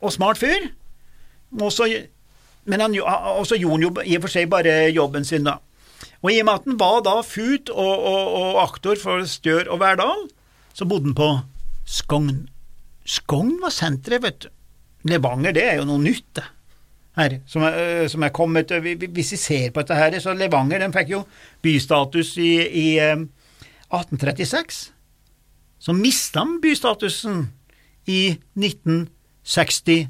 og 0.00 0.12
smart 0.14 0.38
fyr, 0.40 0.68
også, 1.50 1.88
men 2.70 2.84
han 2.84 2.94
også 3.00 3.58
gjorde 3.58 3.86
jo 3.86 3.90
i 4.04 4.14
og 4.18 4.26
for 4.26 4.32
seg 4.32 4.50
bare 4.52 4.74
jobben 4.94 5.26
sin, 5.26 5.48
da. 5.48 5.58
Og 6.20 6.30
i 6.32 6.38
og 6.42 6.46
med 6.46 6.60
at 6.60 6.68
han 6.68 6.78
var 6.80 7.00
da 7.04 7.16
fut 7.26 7.72
og, 7.72 8.04
og, 8.12 8.30
og 8.40 8.60
aktor 8.62 9.00
for 9.00 9.24
Stør 9.28 9.72
og 9.72 9.80
Verdal, 9.82 10.28
så 10.76 10.86
bodde 10.88 11.10
han 11.10 11.18
på 11.18 11.30
Skogn. 11.90 12.44
Skogn 13.08 13.56
var 13.62 13.74
senteret, 13.74 14.22
vet 14.22 14.44
du. 14.44 14.50
Levanger, 15.10 15.56
det 15.56 15.64
er 15.64 15.78
jo 15.80 15.88
noe 15.88 16.02
nytt, 16.02 16.28
det. 16.36 16.44
Her, 17.20 17.36
som 17.46 17.62
er, 17.66 18.06
som 18.08 18.22
er 18.24 18.32
kommet 18.32 18.70
Hvis 18.72 19.32
vi 19.32 19.36
ser 19.36 19.70
på 19.70 19.82
dette 19.82 19.94
her, 19.98 20.18
så 20.20 20.32
Levanger 20.34 20.78
den 20.80 20.92
fikk 20.94 21.10
jo 21.12 21.24
bystatus 21.62 22.36
i, 22.40 22.54
i 22.64 22.88
1836. 22.98 24.90
Øh, 24.90 24.96
så 25.80 25.92
mista 25.96 26.38
han 26.38 26.60
bystatusen 26.62 27.52
i 28.06 28.36
1962. 28.56 30.08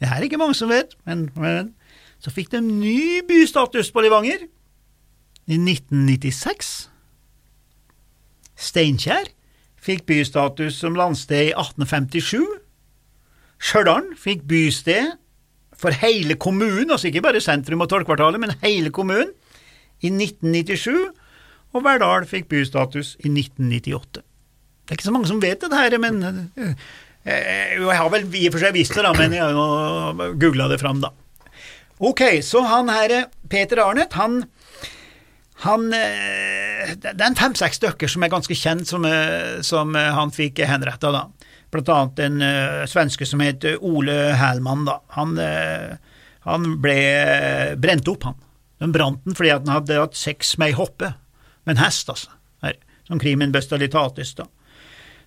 Det 0.00 0.08
er 0.08 0.20
ikke 0.24 0.36
mange 0.40 0.54
som 0.54 0.68
vet, 0.68 0.96
men, 1.06 1.30
men 1.36 1.74
så 2.20 2.30
fikk 2.30 2.52
de 2.52 2.60
ny 2.60 3.22
bystatus 3.28 3.90
på 3.92 4.00
Levanger 4.00 4.44
i 5.46 5.56
1996. 5.58 6.90
Steinkjer 8.56 9.32
fikk 9.82 10.04
bystatus 10.06 10.74
som 10.78 10.94
landsted 10.98 11.48
i 11.48 11.54
1857. 11.54 12.46
Stjørdal 13.62 14.12
fikk 14.18 14.44
bysted 14.48 15.16
for 15.82 15.94
hele 16.02 16.36
kommunen, 16.40 16.90
altså 16.90 17.10
ikke 17.10 17.24
bare 17.24 17.42
sentrum 17.42 17.82
og 17.82 17.90
Torgkvartalet, 17.90 18.40
men 18.42 18.54
hele 18.62 18.92
kommunen, 18.94 19.32
i 20.02 20.10
1997, 20.10 21.10
og 21.72 21.84
Verdal 21.86 22.26
fikk 22.28 22.48
bystatus 22.50 23.14
i 23.22 23.30
1998. 23.30 24.22
Det 24.82 24.90
er 24.90 24.98
ikke 24.98 25.08
så 25.08 25.14
mange 25.14 25.30
som 25.30 25.42
vet 25.42 25.62
det 25.62 25.78
her, 25.78 25.94
men 26.02 26.22
eh, 26.26 26.72
eh, 27.24 27.74
Jeg 27.78 27.98
har 27.98 28.10
vel 28.12 28.26
i 28.34 28.48
og 28.48 28.56
for 28.56 28.64
seg 28.64 28.74
visst 28.76 28.96
det, 28.98 29.04
da, 29.06 29.12
men 29.16 29.36
jeg 29.36 29.54
har 29.56 30.34
googla 30.42 30.66
det 30.72 30.80
fram, 30.82 31.00
da. 31.04 31.12
Ok, 32.02 32.24
så 32.42 32.64
han 32.66 32.90
her, 32.90 33.28
Peter 33.48 33.78
Arnett, 33.84 34.16
han, 34.18 34.42
han 35.62 35.86
eh, 35.94 36.96
Det 36.98 37.14
er 37.14 37.28
en 37.30 37.38
fem-seks 37.38 37.78
stykker 37.78 38.10
som 38.10 38.26
er 38.26 38.32
ganske 38.32 38.58
kjent, 38.58 38.90
som, 38.90 39.06
som 39.62 39.94
han 39.94 40.34
fikk 40.34 40.64
henretta, 40.66 41.14
da 41.14 41.28
blant 41.72 41.88
annet 41.92 42.22
en 42.26 42.40
uh, 42.44 42.84
svenske 42.88 43.26
som 43.28 43.42
het 43.44 43.64
Ole 43.80 44.34
Hælmann, 44.38 44.84
Da. 44.88 44.98
Han, 45.16 45.36
uh, 45.38 45.96
han 46.46 46.76
ble 46.82 46.96
brent 47.80 48.08
opp, 48.12 48.26
han. 48.28 48.40
De 48.82 48.90
brant 48.92 49.22
den 49.24 49.36
fordi 49.38 49.52
han 49.54 49.70
hadde 49.70 50.00
hatt 50.00 50.18
sex 50.18 50.56
med 50.58 50.72
ei 50.72 50.78
hoppe, 50.78 51.12
med 51.64 51.76
en 51.76 51.84
hest, 51.84 52.10
altså, 52.10 52.32
her, 52.64 52.74
som 53.06 53.20
krimen 53.22 53.54
bestalitatis. 53.54 54.34
da. 54.34 54.48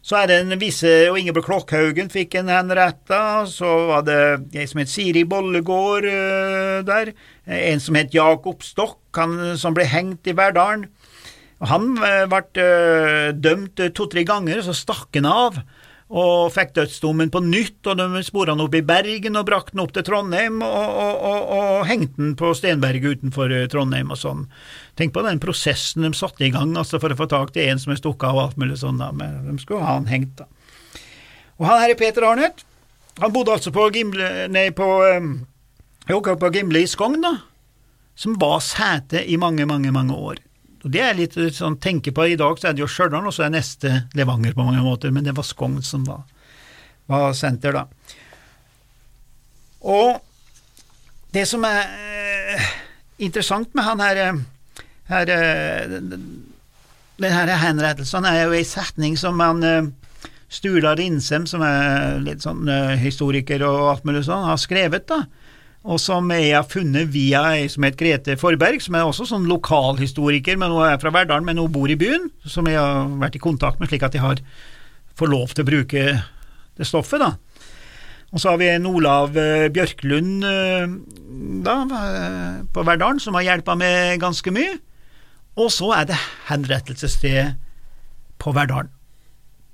Så 0.05 0.19
er 0.19 0.27
det 0.29 0.35
en 0.43 0.59
visse, 0.61 0.89
og 1.09 1.17
Ingeborg 1.17 1.47
Klokkhaugen 1.47 2.11
fikk 2.13 2.35
en 2.37 2.51
henretta, 2.51 3.47
så 3.49 3.71
var 3.89 4.03
det 4.05 4.19
ei 4.53 4.67
som 4.69 4.83
het 4.83 4.91
Siri 4.91 5.23
Bollegård 5.25 6.05
der, 6.85 7.13
en 7.47 7.81
som 7.81 7.97
het 7.97 8.13
Jakob 8.13 8.61
Stokk, 8.61 8.99
han 9.17 9.55
som 9.57 9.73
ble 9.73 9.87
hengt 9.89 10.27
i 10.29 10.35
Verdalen. 10.37 10.85
Han 11.63 11.95
ble 11.95 12.67
dømt 13.33 13.81
to-tre 13.97 14.27
ganger, 14.27 14.61
så 14.61 14.75
stakk 14.77 15.15
han 15.15 15.31
av 15.31 15.63
og 16.05 16.51
fikk 16.53 16.75
dødsdommen 16.75 17.31
på 17.33 17.41
nytt, 17.41 17.79
og 17.89 17.97
de 17.97 18.21
spora 18.25 18.53
han 18.53 18.61
opp 18.61 18.75
i 18.77 18.83
Bergen 18.85 19.39
og 19.39 19.47
brakte 19.47 19.73
han 19.73 19.81
opp 19.81 19.93
til 19.95 20.05
Trondheim 20.05 20.59
og, 20.61 20.99
og, 21.01 21.15
og, 21.17 21.47
og 21.55 21.87
hengte 21.89 22.21
han 22.21 22.35
på 22.37 22.51
Stenberget 22.53 23.17
utenfor 23.17 23.49
eh, 23.49 23.65
Trondheim 23.71 24.13
og 24.13 24.19
sånn. 24.21 24.43
Tenk 24.99 25.15
på 25.15 25.23
den 25.25 25.41
prosessen 25.41 26.05
de 26.05 26.13
satte 26.13 26.45
i 26.45 26.51
gang 26.53 26.75
altså 26.77 27.01
for 27.01 27.09
å 27.09 27.17
få 27.17 27.25
tak 27.31 27.55
til 27.55 27.71
en 27.71 27.81
som 27.81 27.95
er 27.95 27.99
stukket 28.01 28.27
av 28.29 28.37
og 28.37 28.43
alt 28.43 28.61
mulig 28.61 28.77
sånn, 28.83 29.01
da, 29.01 29.09
men 29.17 29.41
de 29.49 29.57
skulle 29.63 29.81
ha 29.81 29.97
han 29.97 30.09
hengt, 30.11 30.43
da. 30.43 30.47
Og 31.57 31.69
han 31.71 31.81
her 31.81 31.95
er 31.95 31.99
Peter 31.99 32.27
Arnett, 32.27 32.65
han 33.17 33.33
bodde 33.33 33.55
altså 33.55 33.71
på 33.73 33.87
Gimle, 33.95 34.29
nei, 34.51 34.67
på, 34.75 34.85
um, 35.15 35.37
jo, 36.11 36.19
på 36.21 36.51
Gimle 36.53 36.83
i 36.83 36.89
Skogn, 36.91 37.21
da, 37.23 37.37
som 38.19 38.35
var 38.39 38.59
sete 38.61 39.23
i 39.25 39.39
mange, 39.41 39.65
mange, 39.65 39.93
mange 39.95 40.13
år. 40.13 40.41
Og 40.85 40.91
Det 40.93 41.01
er 41.01 41.17
litt 41.17 41.33
sånn 41.57 41.79
tenke 41.81 42.13
på 42.13 42.27
I 42.29 42.37
dag 42.37 42.59
så 42.61 42.69
er 42.69 42.77
det 42.77 42.83
jo 42.83 42.89
Stjørdal, 42.89 43.25
og 43.25 43.33
så 43.33 43.47
er 43.47 43.55
neste 43.55 44.03
Levanger 44.13 44.53
på 44.53 44.65
mange 44.67 44.83
måter, 44.85 45.09
men 45.13 45.25
det 45.25 45.33
var 45.33 45.47
Skogn 45.47 45.81
som 45.81 46.05
var, 46.05 46.21
var 47.09 47.33
senter, 47.33 47.73
da. 47.73 47.87
Og 49.85 50.21
det 51.33 51.47
som 51.49 51.65
er 51.65 51.81
eh, 51.89 52.67
interessant 53.25 53.73
med 53.73 53.85
han 53.85 54.03
her, 54.05 54.21
eh, 54.21 54.85
her 55.09 55.31
eh, 55.33 55.95
den 55.95 57.33
her 57.33 57.51
henrettelsen 57.63 58.27
er 58.29 58.43
jo 58.43 58.53
ei 58.53 58.63
setning 58.67 59.17
som 59.17 59.41
han 59.41 59.65
eh, 59.65 59.89
Sturla 60.53 60.93
Rinsem, 60.99 61.49
som 61.49 61.65
er 61.65 62.21
litt 62.21 62.45
sånn 62.45 62.69
eh, 62.69 62.93
historiker 63.01 63.65
og 63.65 63.89
alt 63.89 64.05
mulig 64.05 64.21
sånn, 64.29 64.45
har 64.51 64.61
skrevet, 64.61 65.09
da 65.09 65.23
og 65.85 65.99
som 66.01 66.31
jeg 66.33 66.49
har 66.55 66.65
funnet 66.65 67.11
via 67.13 67.43
ei 67.53 67.67
som 67.69 67.85
heter 67.85 67.99
Grete 67.99 68.35
Forberg, 68.41 68.81
som 68.81 68.97
er 68.97 69.05
også 69.05 69.27
sånn 69.29 69.45
lokalhistoriker, 69.49 70.57
men 70.57 70.73
hun 70.73 70.81
er 70.87 70.97
fra 71.01 71.11
Verdalen, 71.13 71.45
men 71.45 71.61
hun 71.61 71.73
bor 71.73 71.91
i 71.91 71.97
byen, 71.99 72.31
som 72.41 72.65
jeg 72.69 72.79
har 72.81 73.05
vært 73.21 73.37
i 73.37 73.43
kontakt 73.43 73.77
med, 73.79 73.91
slik 73.91 74.05
at 74.07 74.17
jeg 74.17 74.25
har 74.25 74.41
får 75.15 75.31
lov 75.31 75.53
til 75.53 75.63
å 75.63 75.69
bruke 75.69 76.05
det 76.75 76.87
stoffet, 76.87 77.21
da. 77.21 77.35
Og 78.33 78.41
så 78.41 78.51
har 78.51 78.59
vi 78.59 78.67
en 78.67 78.87
Olav 78.89 79.37
eh, 79.39 79.67
Bjørklund 79.71 80.43
eh, 80.49 80.95
da, 81.63 81.75
på 82.73 82.83
Verdalen, 82.83 83.21
som 83.23 83.37
har 83.37 83.45
hjelpa 83.45 83.77
med 83.79 84.17
ganske 84.23 84.51
mye. 84.51 84.73
Og 85.61 85.69
så 85.71 85.93
er 85.95 86.09
det 86.09 86.17
henrettelsesstedet 86.49 87.53
på 88.41 88.51
Verdalen. 88.57 88.91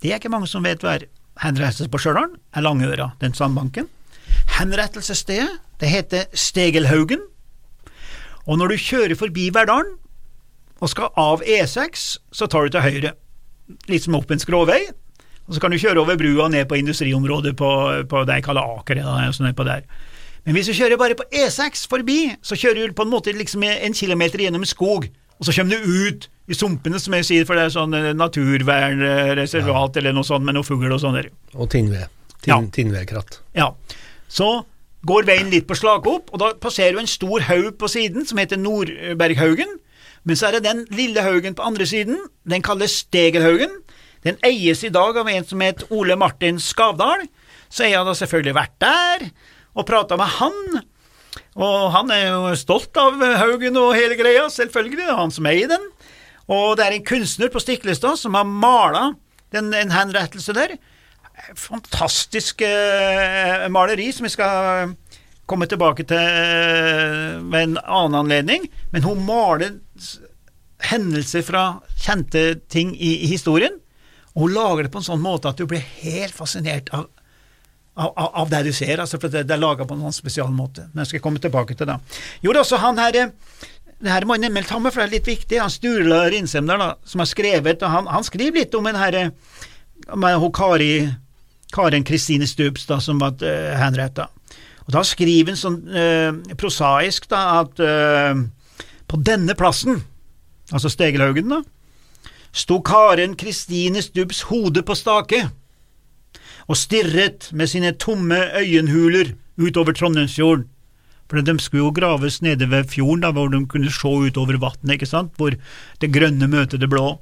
Det 0.02 0.12
er 0.12 0.22
ikke 0.22 0.34
mange 0.34 0.50
som 0.50 0.66
vet 0.66 0.84
hva 0.84 1.00
er. 1.00 1.08
Henrettelse 1.42 1.90
på 1.90 1.98
Stjørdal 2.04 2.36
er 2.54 2.66
Langøra, 2.66 3.14
den 3.24 3.34
sandbanken. 3.34 3.88
Henrettelsesstedet 4.58 5.60
det 5.82 5.90
heter 5.90 6.28
Stegelhaugen, 6.38 7.24
og 8.46 8.58
når 8.60 8.74
du 8.74 8.82
kjører 8.82 9.18
forbi 9.18 9.50
Verdalen 9.54 9.96
og 10.82 10.90
skal 10.90 11.10
av 11.18 11.42
E6, 11.46 12.04
så 12.34 12.48
tar 12.50 12.66
du 12.66 12.76
til 12.76 12.86
høyre, 12.86 13.14
litt 13.90 14.06
som 14.06 14.18
opp 14.18 14.34
en 14.34 14.42
skråvei, 14.42 14.82
og 15.48 15.56
så 15.56 15.62
kan 15.62 15.74
du 15.74 15.80
kjøre 15.82 16.02
over 16.04 16.18
brua 16.22 16.48
ned 16.54 16.68
på 16.70 16.78
industriområdet 16.78 17.56
på, 17.58 17.70
på 18.10 18.24
det 18.30 18.40
jeg 18.40 18.46
kaller 18.46 18.78
Aker, 18.78 19.02
sånn 19.34 19.50
der. 19.58 19.86
Men 20.46 20.58
hvis 20.58 20.70
du 20.70 20.76
kjører 20.78 21.02
bare 21.02 21.18
på 21.18 21.26
E6 21.34 21.88
forbi, 21.90 22.20
så 22.46 22.58
kjører 22.58 22.90
du 22.90 22.98
på 22.98 23.06
en 23.06 23.14
måte 23.14 23.34
liksom 23.34 23.66
en 23.66 23.98
kilometer 23.98 24.46
gjennom 24.46 24.66
skog, 24.70 25.10
og 25.42 25.48
så 25.48 25.56
kommer 25.58 25.82
du 25.82 26.06
ut 26.06 26.30
i 26.52 26.58
sumpene, 26.58 27.00
som 27.02 27.18
jeg 27.18 27.26
sier, 27.26 27.46
for 27.50 27.58
det 27.58 27.66
er 27.66 27.74
sånn 27.74 27.98
eh, 27.98 28.12
naturvernreservat 28.18 29.98
ja. 29.98 30.02
eller 30.02 30.14
noe 30.14 30.28
sånt 30.28 30.46
med 30.46 30.58
noe 30.58 30.68
fugl 30.68 30.92
og 30.92 31.02
sånn 31.02 31.18
der. 31.18 31.32
Og 31.56 31.70
tinnved. 31.74 32.10
Tin, 32.42 32.52
ja. 32.52 32.58
Tinnvedkratt. 32.74 33.40
Ja. 33.58 33.72
Så 34.32 34.64
går 35.08 35.26
veien 35.28 35.50
litt 35.52 35.68
på 35.68 35.76
slaghopp, 35.76 36.30
og 36.32 36.42
da 36.42 36.52
passerer 36.62 36.96
du 36.96 37.02
en 37.02 37.10
stor 37.10 37.44
haug 37.50 37.74
på 37.82 37.90
siden 37.92 38.28
som 38.30 38.40
heter 38.40 38.60
Nordberghaugen. 38.62 39.80
Men 40.24 40.38
så 40.38 40.48
er 40.48 40.58
det 40.58 40.68
den 40.68 40.84
lille 40.94 41.24
haugen 41.26 41.58
på 41.58 41.66
andre 41.66 41.88
siden, 41.90 42.20
den 42.46 42.64
kalles 42.64 43.02
Stegelhaugen. 43.04 43.74
Den 44.22 44.38
eies 44.46 44.84
i 44.86 44.94
dag 44.94 45.18
av 45.18 45.30
en 45.32 45.48
som 45.48 45.64
het 45.66 45.82
Ole 45.90 46.16
Martin 46.20 46.60
Skavdal. 46.62 47.26
Så 47.74 47.88
jeg 47.88 47.98
har 47.98 48.06
da 48.06 48.14
selvfølgelig 48.18 48.54
vært 48.54 48.76
der 48.84 49.26
og 49.74 49.88
prata 49.90 50.18
med 50.20 50.30
han. 50.38 50.82
Og 51.58 51.90
han 51.96 52.12
er 52.14 52.28
jo 52.28 52.54
stolt 52.60 52.98
av 53.02 53.18
haugen 53.42 53.80
og 53.80 53.96
hele 53.98 54.18
greia, 54.20 54.46
selvfølgelig, 54.52 55.00
det 55.00 55.10
er 55.10 55.18
han 55.18 55.34
som 55.34 55.48
eier 55.50 55.72
den. 55.72 55.90
Og 56.52 56.76
det 56.78 56.86
er 56.86 56.98
en 56.98 57.08
kunstner 57.08 57.50
på 57.50 57.62
Stiklestad 57.64 58.20
som 58.20 58.38
har 58.38 58.46
mala 58.46 59.12
en 59.58 59.92
henrettelse 59.92 60.54
der 60.56 60.78
fantastisk 61.56 62.62
uh, 62.66 63.68
maleri 63.74 64.10
som 64.14 64.28
vi 64.28 64.34
skal 64.34 64.94
komme 65.50 65.68
tilbake 65.68 66.06
til 66.08 66.20
uh, 66.20 67.40
ved 67.52 67.62
en 67.62 67.78
annen 67.82 68.20
anledning, 68.24 68.68
men 68.92 69.06
hun 69.08 69.24
maler 69.28 69.80
hendelser 70.92 71.46
fra 71.46 71.66
kjente 72.02 72.62
ting 72.72 72.94
i, 72.96 73.18
i, 73.22 73.32
historien, 73.32 73.80
og 74.34 74.46
hun 74.46 74.56
lager 74.56 74.88
det 74.88 74.94
på 74.94 75.02
en 75.02 75.10
sånn 75.12 75.24
måte 75.24 75.52
at 75.52 75.60
du 75.60 75.68
blir 75.70 75.84
helt 76.02 76.34
fascinert 76.34 76.90
av, 76.96 77.06
av, 78.00 78.16
av 78.18 78.50
det 78.50 78.64
du 78.70 78.72
ser, 78.74 79.02
altså, 79.04 79.20
for 79.20 79.34
det, 79.34 79.46
det 79.50 79.58
er 79.58 79.62
laga 79.62 79.86
på 79.86 79.98
en 79.98 80.08
sånn 80.08 80.22
spesial 80.22 80.50
måte. 80.56 80.88
Men 80.94 81.04
jeg 81.04 81.14
skal 81.14 81.26
komme 81.28 81.44
tilbake 81.44 81.78
til 81.78 81.90
det. 81.92 82.00
Jo, 82.42 82.54
det 82.54 82.62
er 82.62 82.66
også 82.66 82.82
han 82.82 83.02
her 83.02 83.20
det 84.02 84.10
her 84.10 84.26
må 84.26 84.34
jeg 84.34 84.48
nemlig 84.48 84.66
ta 84.66 84.80
med, 84.82 84.94
for 84.94 85.04
det 85.04 85.10
er 85.10 85.18
litt 85.20 85.28
viktig. 85.30 85.60
Han 85.62 85.70
Sturla 85.70 86.24
da, 86.32 86.88
som 87.06 87.22
har 87.22 87.30
skrevet, 87.30 87.84
og 87.86 87.94
han, 87.94 88.08
han 88.10 88.26
skriver 88.26 88.64
litt 88.64 88.78
om 88.78 88.88
den 88.90 88.98
herre 88.98 89.28
Kari 90.58 90.96
Karen 91.72 92.06
Kristine 92.08 92.48
Stubbs, 92.48 92.86
da, 92.90 93.00
som 93.00 93.20
var 93.22 93.40
henretta. 93.80 94.28
Og 94.88 94.96
da 94.96 95.04
skriver 95.08 95.54
han 95.54 95.60
sånn 95.60 95.78
uh, 95.88 96.56
prosaisk 96.60 97.30
da, 97.32 97.62
at 97.62 97.80
uh, 97.80 98.42
på 99.08 99.20
denne 99.24 99.56
plassen, 99.58 100.02
altså 100.72 100.92
Stegelhaugen, 100.92 101.52
da, 101.54 101.62
sto 102.52 102.82
Karen 102.84 103.38
Kristine 103.40 104.04
Stubbs 104.04 104.44
hode 104.50 104.84
på 104.84 104.98
stake 105.00 105.46
og 106.68 106.78
stirret 106.80 107.50
med 107.58 107.72
sine 107.72 107.94
tomme 108.00 108.38
øyenhuler 108.60 109.34
utover 109.60 109.96
Trondheimsfjorden. 109.96 110.68
For 111.32 111.40
de 111.40 111.54
skulle 111.64 111.86
jo 111.86 111.94
graves 111.96 112.42
nede 112.44 112.68
ved 112.68 112.90
fjorden, 112.92 113.24
da, 113.24 113.32
hvor 113.32 113.48
de 113.48 113.64
kunne 113.72 113.92
se 113.92 114.08
utover 114.08 114.58
vannet, 114.60 114.98
ikke 114.98 115.08
sant, 115.08 115.32
hvor 115.40 115.56
det 116.02 116.12
grønne 116.12 116.48
møter 116.52 116.80
det 116.80 116.90
blå. 116.92 117.22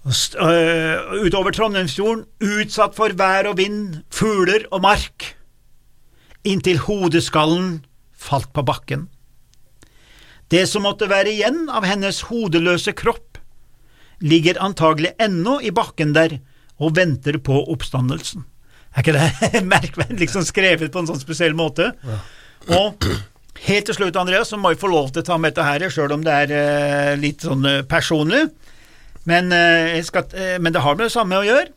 Uh, 0.00 1.20
utover 1.20 1.52
Trondheimsfjorden, 1.52 2.24
utsatt 2.40 2.96
for 2.96 3.12
vær 3.18 3.50
og 3.50 3.58
vind, 3.60 4.00
fugler 4.08 4.64
og 4.72 4.80
mark, 4.86 5.26
inntil 6.48 6.80
hodeskallen 6.86 7.82
falt 8.16 8.48
på 8.56 8.64
bakken. 8.64 9.08
Det 10.50 10.64
som 10.66 10.86
måtte 10.88 11.10
være 11.10 11.34
igjen 11.34 11.68
av 11.68 11.84
hennes 11.86 12.24
hodeløse 12.30 12.94
kropp, 12.96 13.38
ligger 14.20 14.60
antagelig 14.60 15.12
ennå 15.20 15.60
i 15.64 15.72
bakken 15.72 16.14
der 16.16 16.38
og 16.80 16.96
venter 16.96 17.36
på 17.44 17.60
oppstandelsen. 17.72 18.46
Er 18.96 19.04
ikke 19.04 19.14
det 19.14 19.62
merkverdig 19.74 20.24
liksom 20.24 20.48
skrevet 20.48 20.92
på 20.92 21.02
en 21.02 21.12
sånn 21.12 21.20
spesiell 21.20 21.54
måte? 21.56 21.92
Ja. 22.02 22.18
Og 22.80 23.04
helt 23.66 23.88
til 23.88 23.96
slutt, 23.96 24.16
Andreas, 24.16 24.50
så 24.50 24.58
må 24.60 24.72
jeg 24.72 24.80
få 24.80 24.90
lov 24.90 25.12
til 25.12 25.22
å 25.22 25.28
ta 25.28 25.38
med 25.38 25.52
dette 25.52 25.68
her, 25.68 25.86
sjøl 25.92 26.16
om 26.16 26.24
det 26.24 26.36
er 26.46 26.56
uh, 26.56 27.20
litt 27.20 27.44
sånn 27.46 27.68
uh, 27.68 27.82
personlig. 27.88 28.46
Men, 29.30 29.52
uh, 29.54 29.94
skal, 30.06 30.26
men, 30.60 30.74
det 30.74 30.82
har 30.82 30.98
med 30.98 31.06
det 31.06 31.14
samme 31.14 31.38
å 31.38 31.46
gjøre. 31.46 31.70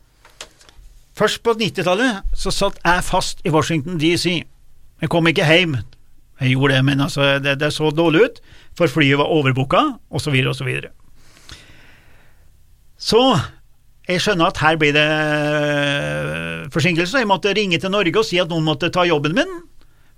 Først 1.14 1.44
på 1.46 1.54
90-tallet 1.54 2.34
så 2.34 2.50
satt 2.50 2.80
jeg 2.82 3.06
fast 3.06 3.44
i 3.46 3.52
Washington 3.54 4.00
DC. 4.02 4.40
Jeg 5.00 5.12
kom 5.12 5.28
ikke 5.30 5.46
hjem. 5.46 5.76
Jeg 6.40 6.56
gjorde 6.56 6.74
det, 6.74 6.84
men 6.88 7.04
altså, 7.04 7.36
det, 7.38 7.58
det 7.60 7.70
så 7.72 7.92
dårlig 7.94 8.24
ut, 8.26 8.40
for 8.74 8.90
flyet 8.90 9.20
var 9.20 9.30
overbooka, 9.30 9.84
osv., 10.10 10.34
osv. 10.50 10.70
Så, 12.98 13.14
så, 13.14 13.22
jeg 14.08 14.20
skjønner 14.20 14.50
at 14.50 14.60
her 14.60 14.76
blir 14.80 14.92
det 14.96 15.06
forsinkelser. 16.68 16.72
forsinkelse. 16.74 17.22
Jeg 17.22 17.30
måtte 17.30 17.54
ringe 17.56 17.78
til 17.80 17.92
Norge 17.94 18.18
og 18.20 18.26
si 18.26 18.40
at 18.42 18.50
noen 18.50 18.66
måtte 18.66 18.90
ta 18.92 19.06
jobben 19.08 19.36
min, 19.36 19.54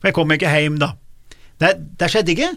for 0.00 0.08
jeg 0.10 0.16
kom 0.16 0.32
ikke 0.34 0.50
hjem 0.50 0.80
da. 0.82 0.94
Det, 1.60 1.74
det 2.00 2.10
skjedde 2.10 2.34
ikke. 2.34 2.50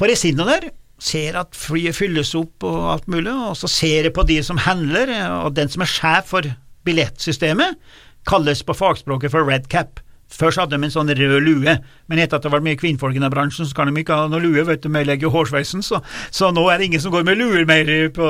For 0.00 0.10
jeg 0.10 0.18
sitter 0.18 0.48
der, 0.48 0.70
ser 1.00 1.38
at 1.40 1.56
flyet 1.56 1.96
fylles 1.96 2.34
opp 2.38 2.66
og 2.68 2.78
alt 2.94 3.08
mulig, 3.10 3.32
og 3.32 3.56
så 3.58 3.70
ser 3.70 4.08
jeg 4.08 4.14
på 4.16 4.26
de 4.28 4.38
som 4.44 4.60
handler, 4.60 5.10
og 5.40 5.56
den 5.56 5.72
som 5.72 5.84
er 5.84 5.90
sjef 5.90 6.30
for 6.34 6.46
billettsystemet, 6.86 7.80
kalles 8.28 8.62
på 8.66 8.76
fagspråket 8.76 9.32
for 9.32 9.48
red 9.48 9.68
cap. 9.72 10.02
Før 10.30 10.52
så 10.54 10.62
hadde 10.62 10.76
de 10.76 10.86
en 10.86 10.92
sånn 10.94 11.10
rød 11.10 11.40
lue, 11.42 11.72
men 12.06 12.20
etter 12.22 12.38
at 12.38 12.44
det 12.44 12.52
var 12.52 12.62
mye 12.62 12.78
kvinnfolk 12.78 13.16
i 13.16 13.22
den 13.22 13.32
bransjen, 13.32 13.66
så 13.66 13.74
kan 13.74 13.90
de 13.90 14.02
ikke 14.04 14.14
ha 14.14 14.28
noe 14.30 14.42
lue, 14.44 14.62
vet 14.68 14.84
du, 14.84 14.90
med 14.92 15.08
legge 15.08 15.30
hårsveisen, 15.32 15.82
så, 15.82 15.98
så, 16.30 16.52
nå 16.54 16.68
er 16.70 16.78
det 16.78 16.90
ingen 16.90 17.02
som 17.02 17.14
går 17.14 17.26
med 17.26 17.40
luer 17.40 17.66
mer 17.66 17.90
på, 18.14 18.28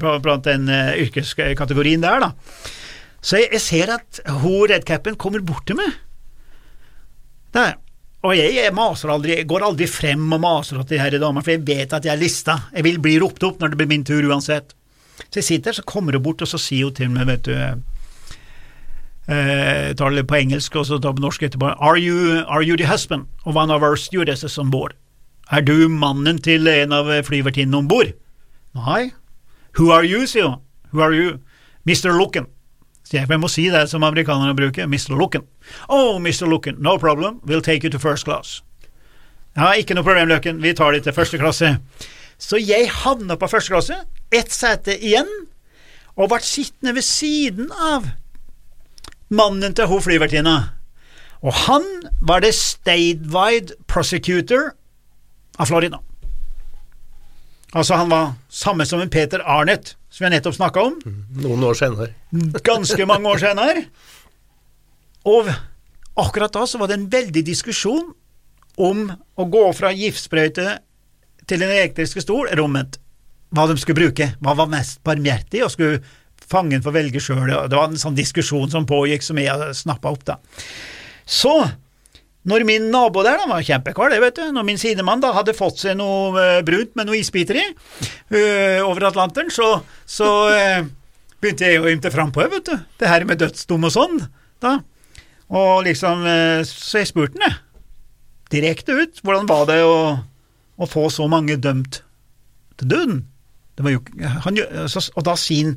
på, 0.00 0.14
blant 0.24 0.48
den 0.48 0.70
uh, 0.72 0.94
yrkeskategorien 1.02 2.04
der, 2.04 2.24
da. 2.24 2.70
Så 3.22 3.42
jeg, 3.42 3.52
jeg 3.58 3.64
ser 3.66 3.92
at 3.98 4.22
hun 4.40 4.64
redcapen 4.70 5.18
kommer 5.20 5.44
bort 5.44 5.66
til 5.68 5.78
meg. 5.78 5.92
Der. 7.52 7.76
Og 8.22 8.36
jeg, 8.38 8.52
jeg, 8.54 8.74
maser 8.74 9.10
aldri, 9.10 9.40
går 9.48 9.64
aldri 9.66 9.88
frem 9.90 10.28
og 10.30 10.42
maser 10.44 10.78
til 10.82 10.94
de 10.94 11.00
her 11.02 11.16
damer, 11.18 11.42
for 11.42 11.56
jeg 11.56 11.64
vet 11.66 11.94
at 11.96 12.04
jeg 12.06 12.14
er 12.14 12.20
lista. 12.20 12.58
Jeg 12.70 12.86
vil 12.86 13.00
bli 13.02 13.16
ropt 13.22 13.42
opp 13.46 13.58
når 13.62 13.72
det 13.72 13.80
blir 13.80 13.90
min 13.90 14.04
tur 14.06 14.22
uansett. 14.30 14.76
Så 15.24 15.40
jeg 15.40 15.48
sitter 15.48 15.74
så 15.74 15.82
kommer 15.86 16.14
hun 16.14 16.22
bort, 16.22 16.44
og 16.44 16.50
så 16.50 16.60
sier 16.60 16.86
hun 16.86 16.94
til 16.94 17.10
meg, 17.10 17.26
vet 17.26 17.48
du 17.48 17.54
eh, 19.26 19.92
tar 19.98 20.10
det 20.14 20.26
på 20.28 20.38
engelsk 20.38 20.76
og 20.76 20.86
så 20.86 20.98
tar 21.02 21.16
på 21.18 21.24
norsk 21.24 21.42
etterpå. 21.48 21.74
Are 21.78 21.98
you, 21.98 22.42
are 22.46 22.62
you 22.62 22.76
the 22.76 22.86
husband 22.86 23.26
of 23.44 23.56
one 23.56 23.70
of 23.74 23.82
our 23.82 23.96
stewardesses 23.96 24.58
on 24.58 24.70
board? 24.70 24.94
Er 25.50 25.60
du 25.60 25.88
mannen 25.88 26.38
til 26.38 26.68
en 26.68 26.92
av 26.92 27.10
flyvertinnene 27.26 27.82
om 27.82 27.88
bord? 27.88 28.14
Nei. 28.78 29.12
Who 29.78 29.90
are 29.92 30.06
you, 30.06 30.26
sier 30.26 30.48
hun. 30.48 30.60
Who 30.92 31.02
are 31.02 31.14
you? 31.14 31.38
Mr. 31.84 32.12
Looken. 32.14 32.46
Så 33.02 33.18
jeg 33.18 33.40
må 33.40 33.48
si 33.50 33.66
det 33.70 33.88
som 33.90 34.04
amerikanerne 34.06 34.54
bruker, 34.56 34.86
Mr. 34.86 35.16
Looken. 35.18 35.44
Oh, 35.88 36.18
Mr. 36.22 36.46
Looken, 36.48 36.78
no 36.80 36.96
problem, 36.98 37.40
we'll 37.44 37.64
take 37.64 37.84
you 37.84 37.90
to 37.90 37.98
first 37.98 38.24
class. 38.24 38.62
Ja, 39.56 39.74
ikke 39.76 39.94
noe 39.94 40.06
problem, 40.06 40.30
Løken, 40.30 40.62
vi 40.62 40.72
tar 40.72 40.94
de 40.94 41.02
til 41.04 41.12
første 41.12 41.38
klasse. 41.40 41.74
Så 42.40 42.58
jeg 42.58 42.88
havna 43.02 43.36
på 43.36 43.48
første 43.50 43.74
klasse, 43.74 43.98
ett 44.32 44.52
sete 44.54 44.96
igjen, 44.96 45.28
og 46.16 46.30
ble 46.32 46.40
sittende 46.44 46.94
ved 46.96 47.04
siden 47.04 47.68
av 47.72 48.08
mannen 49.32 49.74
til 49.76 49.90
hun 49.90 50.02
flyvertinna. 50.04 50.56
Og 51.42 51.54
han 51.66 51.84
var 52.22 52.44
det 52.44 52.54
statewide 52.54 53.76
prosecutor 53.90 54.72
av 55.58 55.68
Florida. 55.68 56.00
Altså, 57.72 57.96
han 57.96 58.10
var 58.12 58.34
samme 58.52 58.84
som 58.88 59.00
en 59.00 59.10
Peter 59.12 59.40
Arnett, 59.48 59.94
som 60.12 60.26
jeg 60.26 60.34
nettopp 60.34 60.58
snakka 60.58 60.82
om. 60.90 60.98
Noen 61.40 61.64
år 61.64 61.78
senere. 61.78 62.10
Ganske 62.70 63.06
mange 63.08 63.30
år 63.32 63.40
senere. 63.40 63.86
Og 65.28 65.48
akkurat 66.20 66.52
da 66.52 66.66
så 66.68 66.80
var 66.80 66.90
det 66.90 66.98
en 67.00 67.10
veldig 67.12 67.44
diskusjon 67.46 68.10
om 68.82 69.06
å 69.12 69.46
gå 69.52 69.62
fra 69.76 69.92
giftsprøyte 69.96 70.66
til 71.48 71.64
en 71.64 71.72
elektriske 71.72 72.22
stol, 72.24 72.46
eller 72.48 72.64
omvendt. 72.64 72.98
Hva 73.52 73.66
de 73.68 73.76
skulle 73.80 74.00
bruke. 74.00 74.30
Hva 74.40 74.54
var 74.56 74.70
mest 74.72 75.00
barmhjertig, 75.04 75.64
og 75.64 75.72
skulle 75.72 76.02
fangen 76.52 76.84
få 76.84 76.92
velge 76.94 77.20
sjøl. 77.22 77.48
Det 77.48 77.76
var 77.76 77.88
en 77.88 78.00
sånn 78.00 78.16
diskusjon 78.16 78.70
som 78.72 78.88
pågikk, 78.88 79.24
som 79.24 79.40
jeg 79.40 79.72
snappa 79.76 80.12
opp, 80.12 80.24
da. 80.28 80.38
Så, 81.28 81.54
når 82.48 82.64
min 82.66 82.88
nabo 82.90 83.22
der, 83.22 83.38
da 83.38 83.46
var 83.50 83.62
kjempekar, 83.62 84.10
det 84.10 84.18
vet 84.22 84.38
du, 84.40 84.46
når 84.54 84.66
min 84.66 84.80
sidemann 84.80 85.22
da 85.22 85.30
hadde 85.36 85.54
fått 85.54 85.84
seg 85.84 85.94
noe 85.98 86.32
uh, 86.34 86.62
brunt 86.66 86.96
med 86.98 87.06
noe 87.06 87.20
isbiter 87.20 87.60
i 87.60 87.66
uh, 87.70 88.80
over 88.88 89.06
Atlanteren, 89.12 89.52
så, 89.54 89.76
så 90.08 90.30
uh, 90.50 90.80
begynte 91.42 91.70
jeg 91.70 91.82
å 91.82 91.90
ymte 91.90 92.10
frampå, 92.14 92.42
vet 92.50 92.66
du, 92.66 92.74
det 92.98 93.10
her 93.10 93.26
med 93.28 93.42
dødsdom 93.42 93.86
og 93.86 93.94
sånn, 93.94 94.24
da. 94.62 94.80
Og 95.52 95.84
liksom, 95.84 96.22
så 96.64 97.02
jeg 97.02 97.10
spurte 97.10 97.36
han, 97.42 97.58
direkte 98.52 98.94
ut, 98.96 99.18
hvordan 99.20 99.50
var 99.50 99.66
det 99.68 99.82
å, 99.84 99.96
å 100.80 100.88
få 100.88 101.10
så 101.12 101.26
mange 101.28 101.58
dømt 101.60 101.98
til 102.80 102.88
døden? 102.88 103.18
Det 103.76 103.84
var 103.84 103.92
jo, 103.92 104.00
han, 104.46 104.60
og 104.62 105.26
da 105.28 105.34
sin 105.36 105.74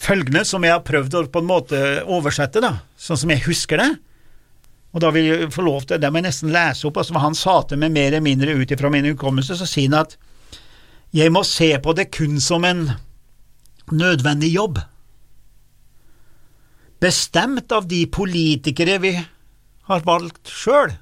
følgende, 0.00 0.44
som 0.48 0.64
jeg 0.64 0.72
har 0.72 0.86
prøvd 0.86 1.18
å 1.18 1.24
på 1.28 1.42
en 1.42 1.50
måte 1.50 1.82
oversette, 2.06 2.62
da, 2.64 2.78
sånn 2.96 3.20
som 3.20 3.34
jeg 3.34 3.44
husker 3.44 3.82
det. 3.82 3.90
Og 4.94 5.02
da 5.04 5.10
vil 5.12 5.26
jeg 5.28 5.50
få 5.52 5.64
lov 5.66 5.84
til, 5.84 6.00
det 6.00 6.08
må 6.10 6.22
jeg 6.22 6.28
nesten 6.30 6.52
lese 6.54 6.86
opp, 6.88 7.00
altså 7.00 7.20
han 7.20 7.36
sa 7.36 7.58
til 7.68 7.80
meg 7.80 7.92
mer 7.92 8.08
eller 8.08 8.24
mindre 8.24 8.54
ut 8.56 8.70
ifra 8.72 8.90
min 8.92 9.08
hukommelse, 9.10 9.58
så 9.58 9.68
sier 9.68 9.90
han 9.90 10.00
at 10.00 10.16
jeg 11.16 11.32
må 11.32 11.42
se 11.46 11.70
på 11.80 11.94
det 11.96 12.08
kun 12.12 12.38
som 12.40 12.64
en 12.68 12.86
nødvendig 13.92 14.50
jobb, 14.52 14.80
bestemt 17.00 17.72
av 17.72 17.86
de 17.88 18.02
politikere 18.10 18.96
vi 19.00 19.12
har 19.88 20.06
valgt 20.08 20.50
sjøl, 20.52 20.96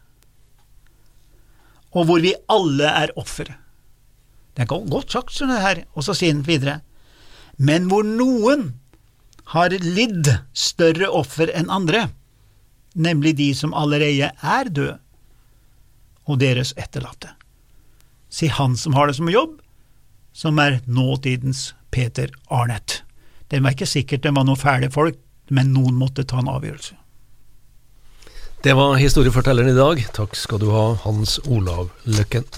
og 1.96 2.10
hvor 2.10 2.20
vi 2.20 2.34
alle 2.52 2.90
er 2.90 3.14
offer. 3.16 3.48
Det 4.56 4.66
er 4.66 4.70
godt 4.90 5.14
sagt, 5.14 5.32
sånn 5.32 5.54
det 5.54 5.62
her, 5.62 5.82
og 5.94 6.04
så 6.04 6.14
sier 6.16 6.34
han 6.34 6.44
videre, 6.46 6.80
men 7.56 7.88
hvor 7.90 8.04
noen 8.06 8.74
har 9.54 9.72
lidd 9.80 10.28
større 10.56 11.08
offer 11.08 11.50
enn 11.54 11.70
andre, 11.72 12.08
nemlig 12.96 13.36
de 13.36 13.50
som 13.54 13.74
allerede 13.76 14.32
er 14.32 14.70
døde, 14.72 14.98
og 16.26 16.40
deres 16.42 16.72
etterlatte. 16.74 17.30
Si 18.28 18.48
han 18.50 18.74
som 18.76 18.96
har 18.98 19.06
det 19.06 19.16
som 19.20 19.30
jobb, 19.30 19.60
som 20.34 20.58
er 20.58 20.80
nåtidens 20.86 21.74
Peter 21.94 22.32
Arnett. 22.50 23.02
Det 23.48 23.62
var 23.62 23.76
ikke 23.76 23.86
sikkert 23.88 24.24
det 24.26 24.34
var 24.34 24.44
noen 24.44 24.58
fæle 24.58 24.90
folk, 24.92 25.16
men 25.54 25.70
noen 25.72 25.94
måtte 25.94 26.26
ta 26.26 26.40
en 26.42 26.50
avgjørelse. 26.50 26.96
Det 28.66 28.74
var 28.74 28.96
historiefortelleren 28.98 29.70
i 29.70 29.78
dag. 29.78 30.02
Takk 30.16 30.34
skal 30.34 30.58
du 30.58 30.72
ha, 30.74 30.86
Hans 31.04 31.38
Olav 31.46 31.92
Løkken. 32.10 32.48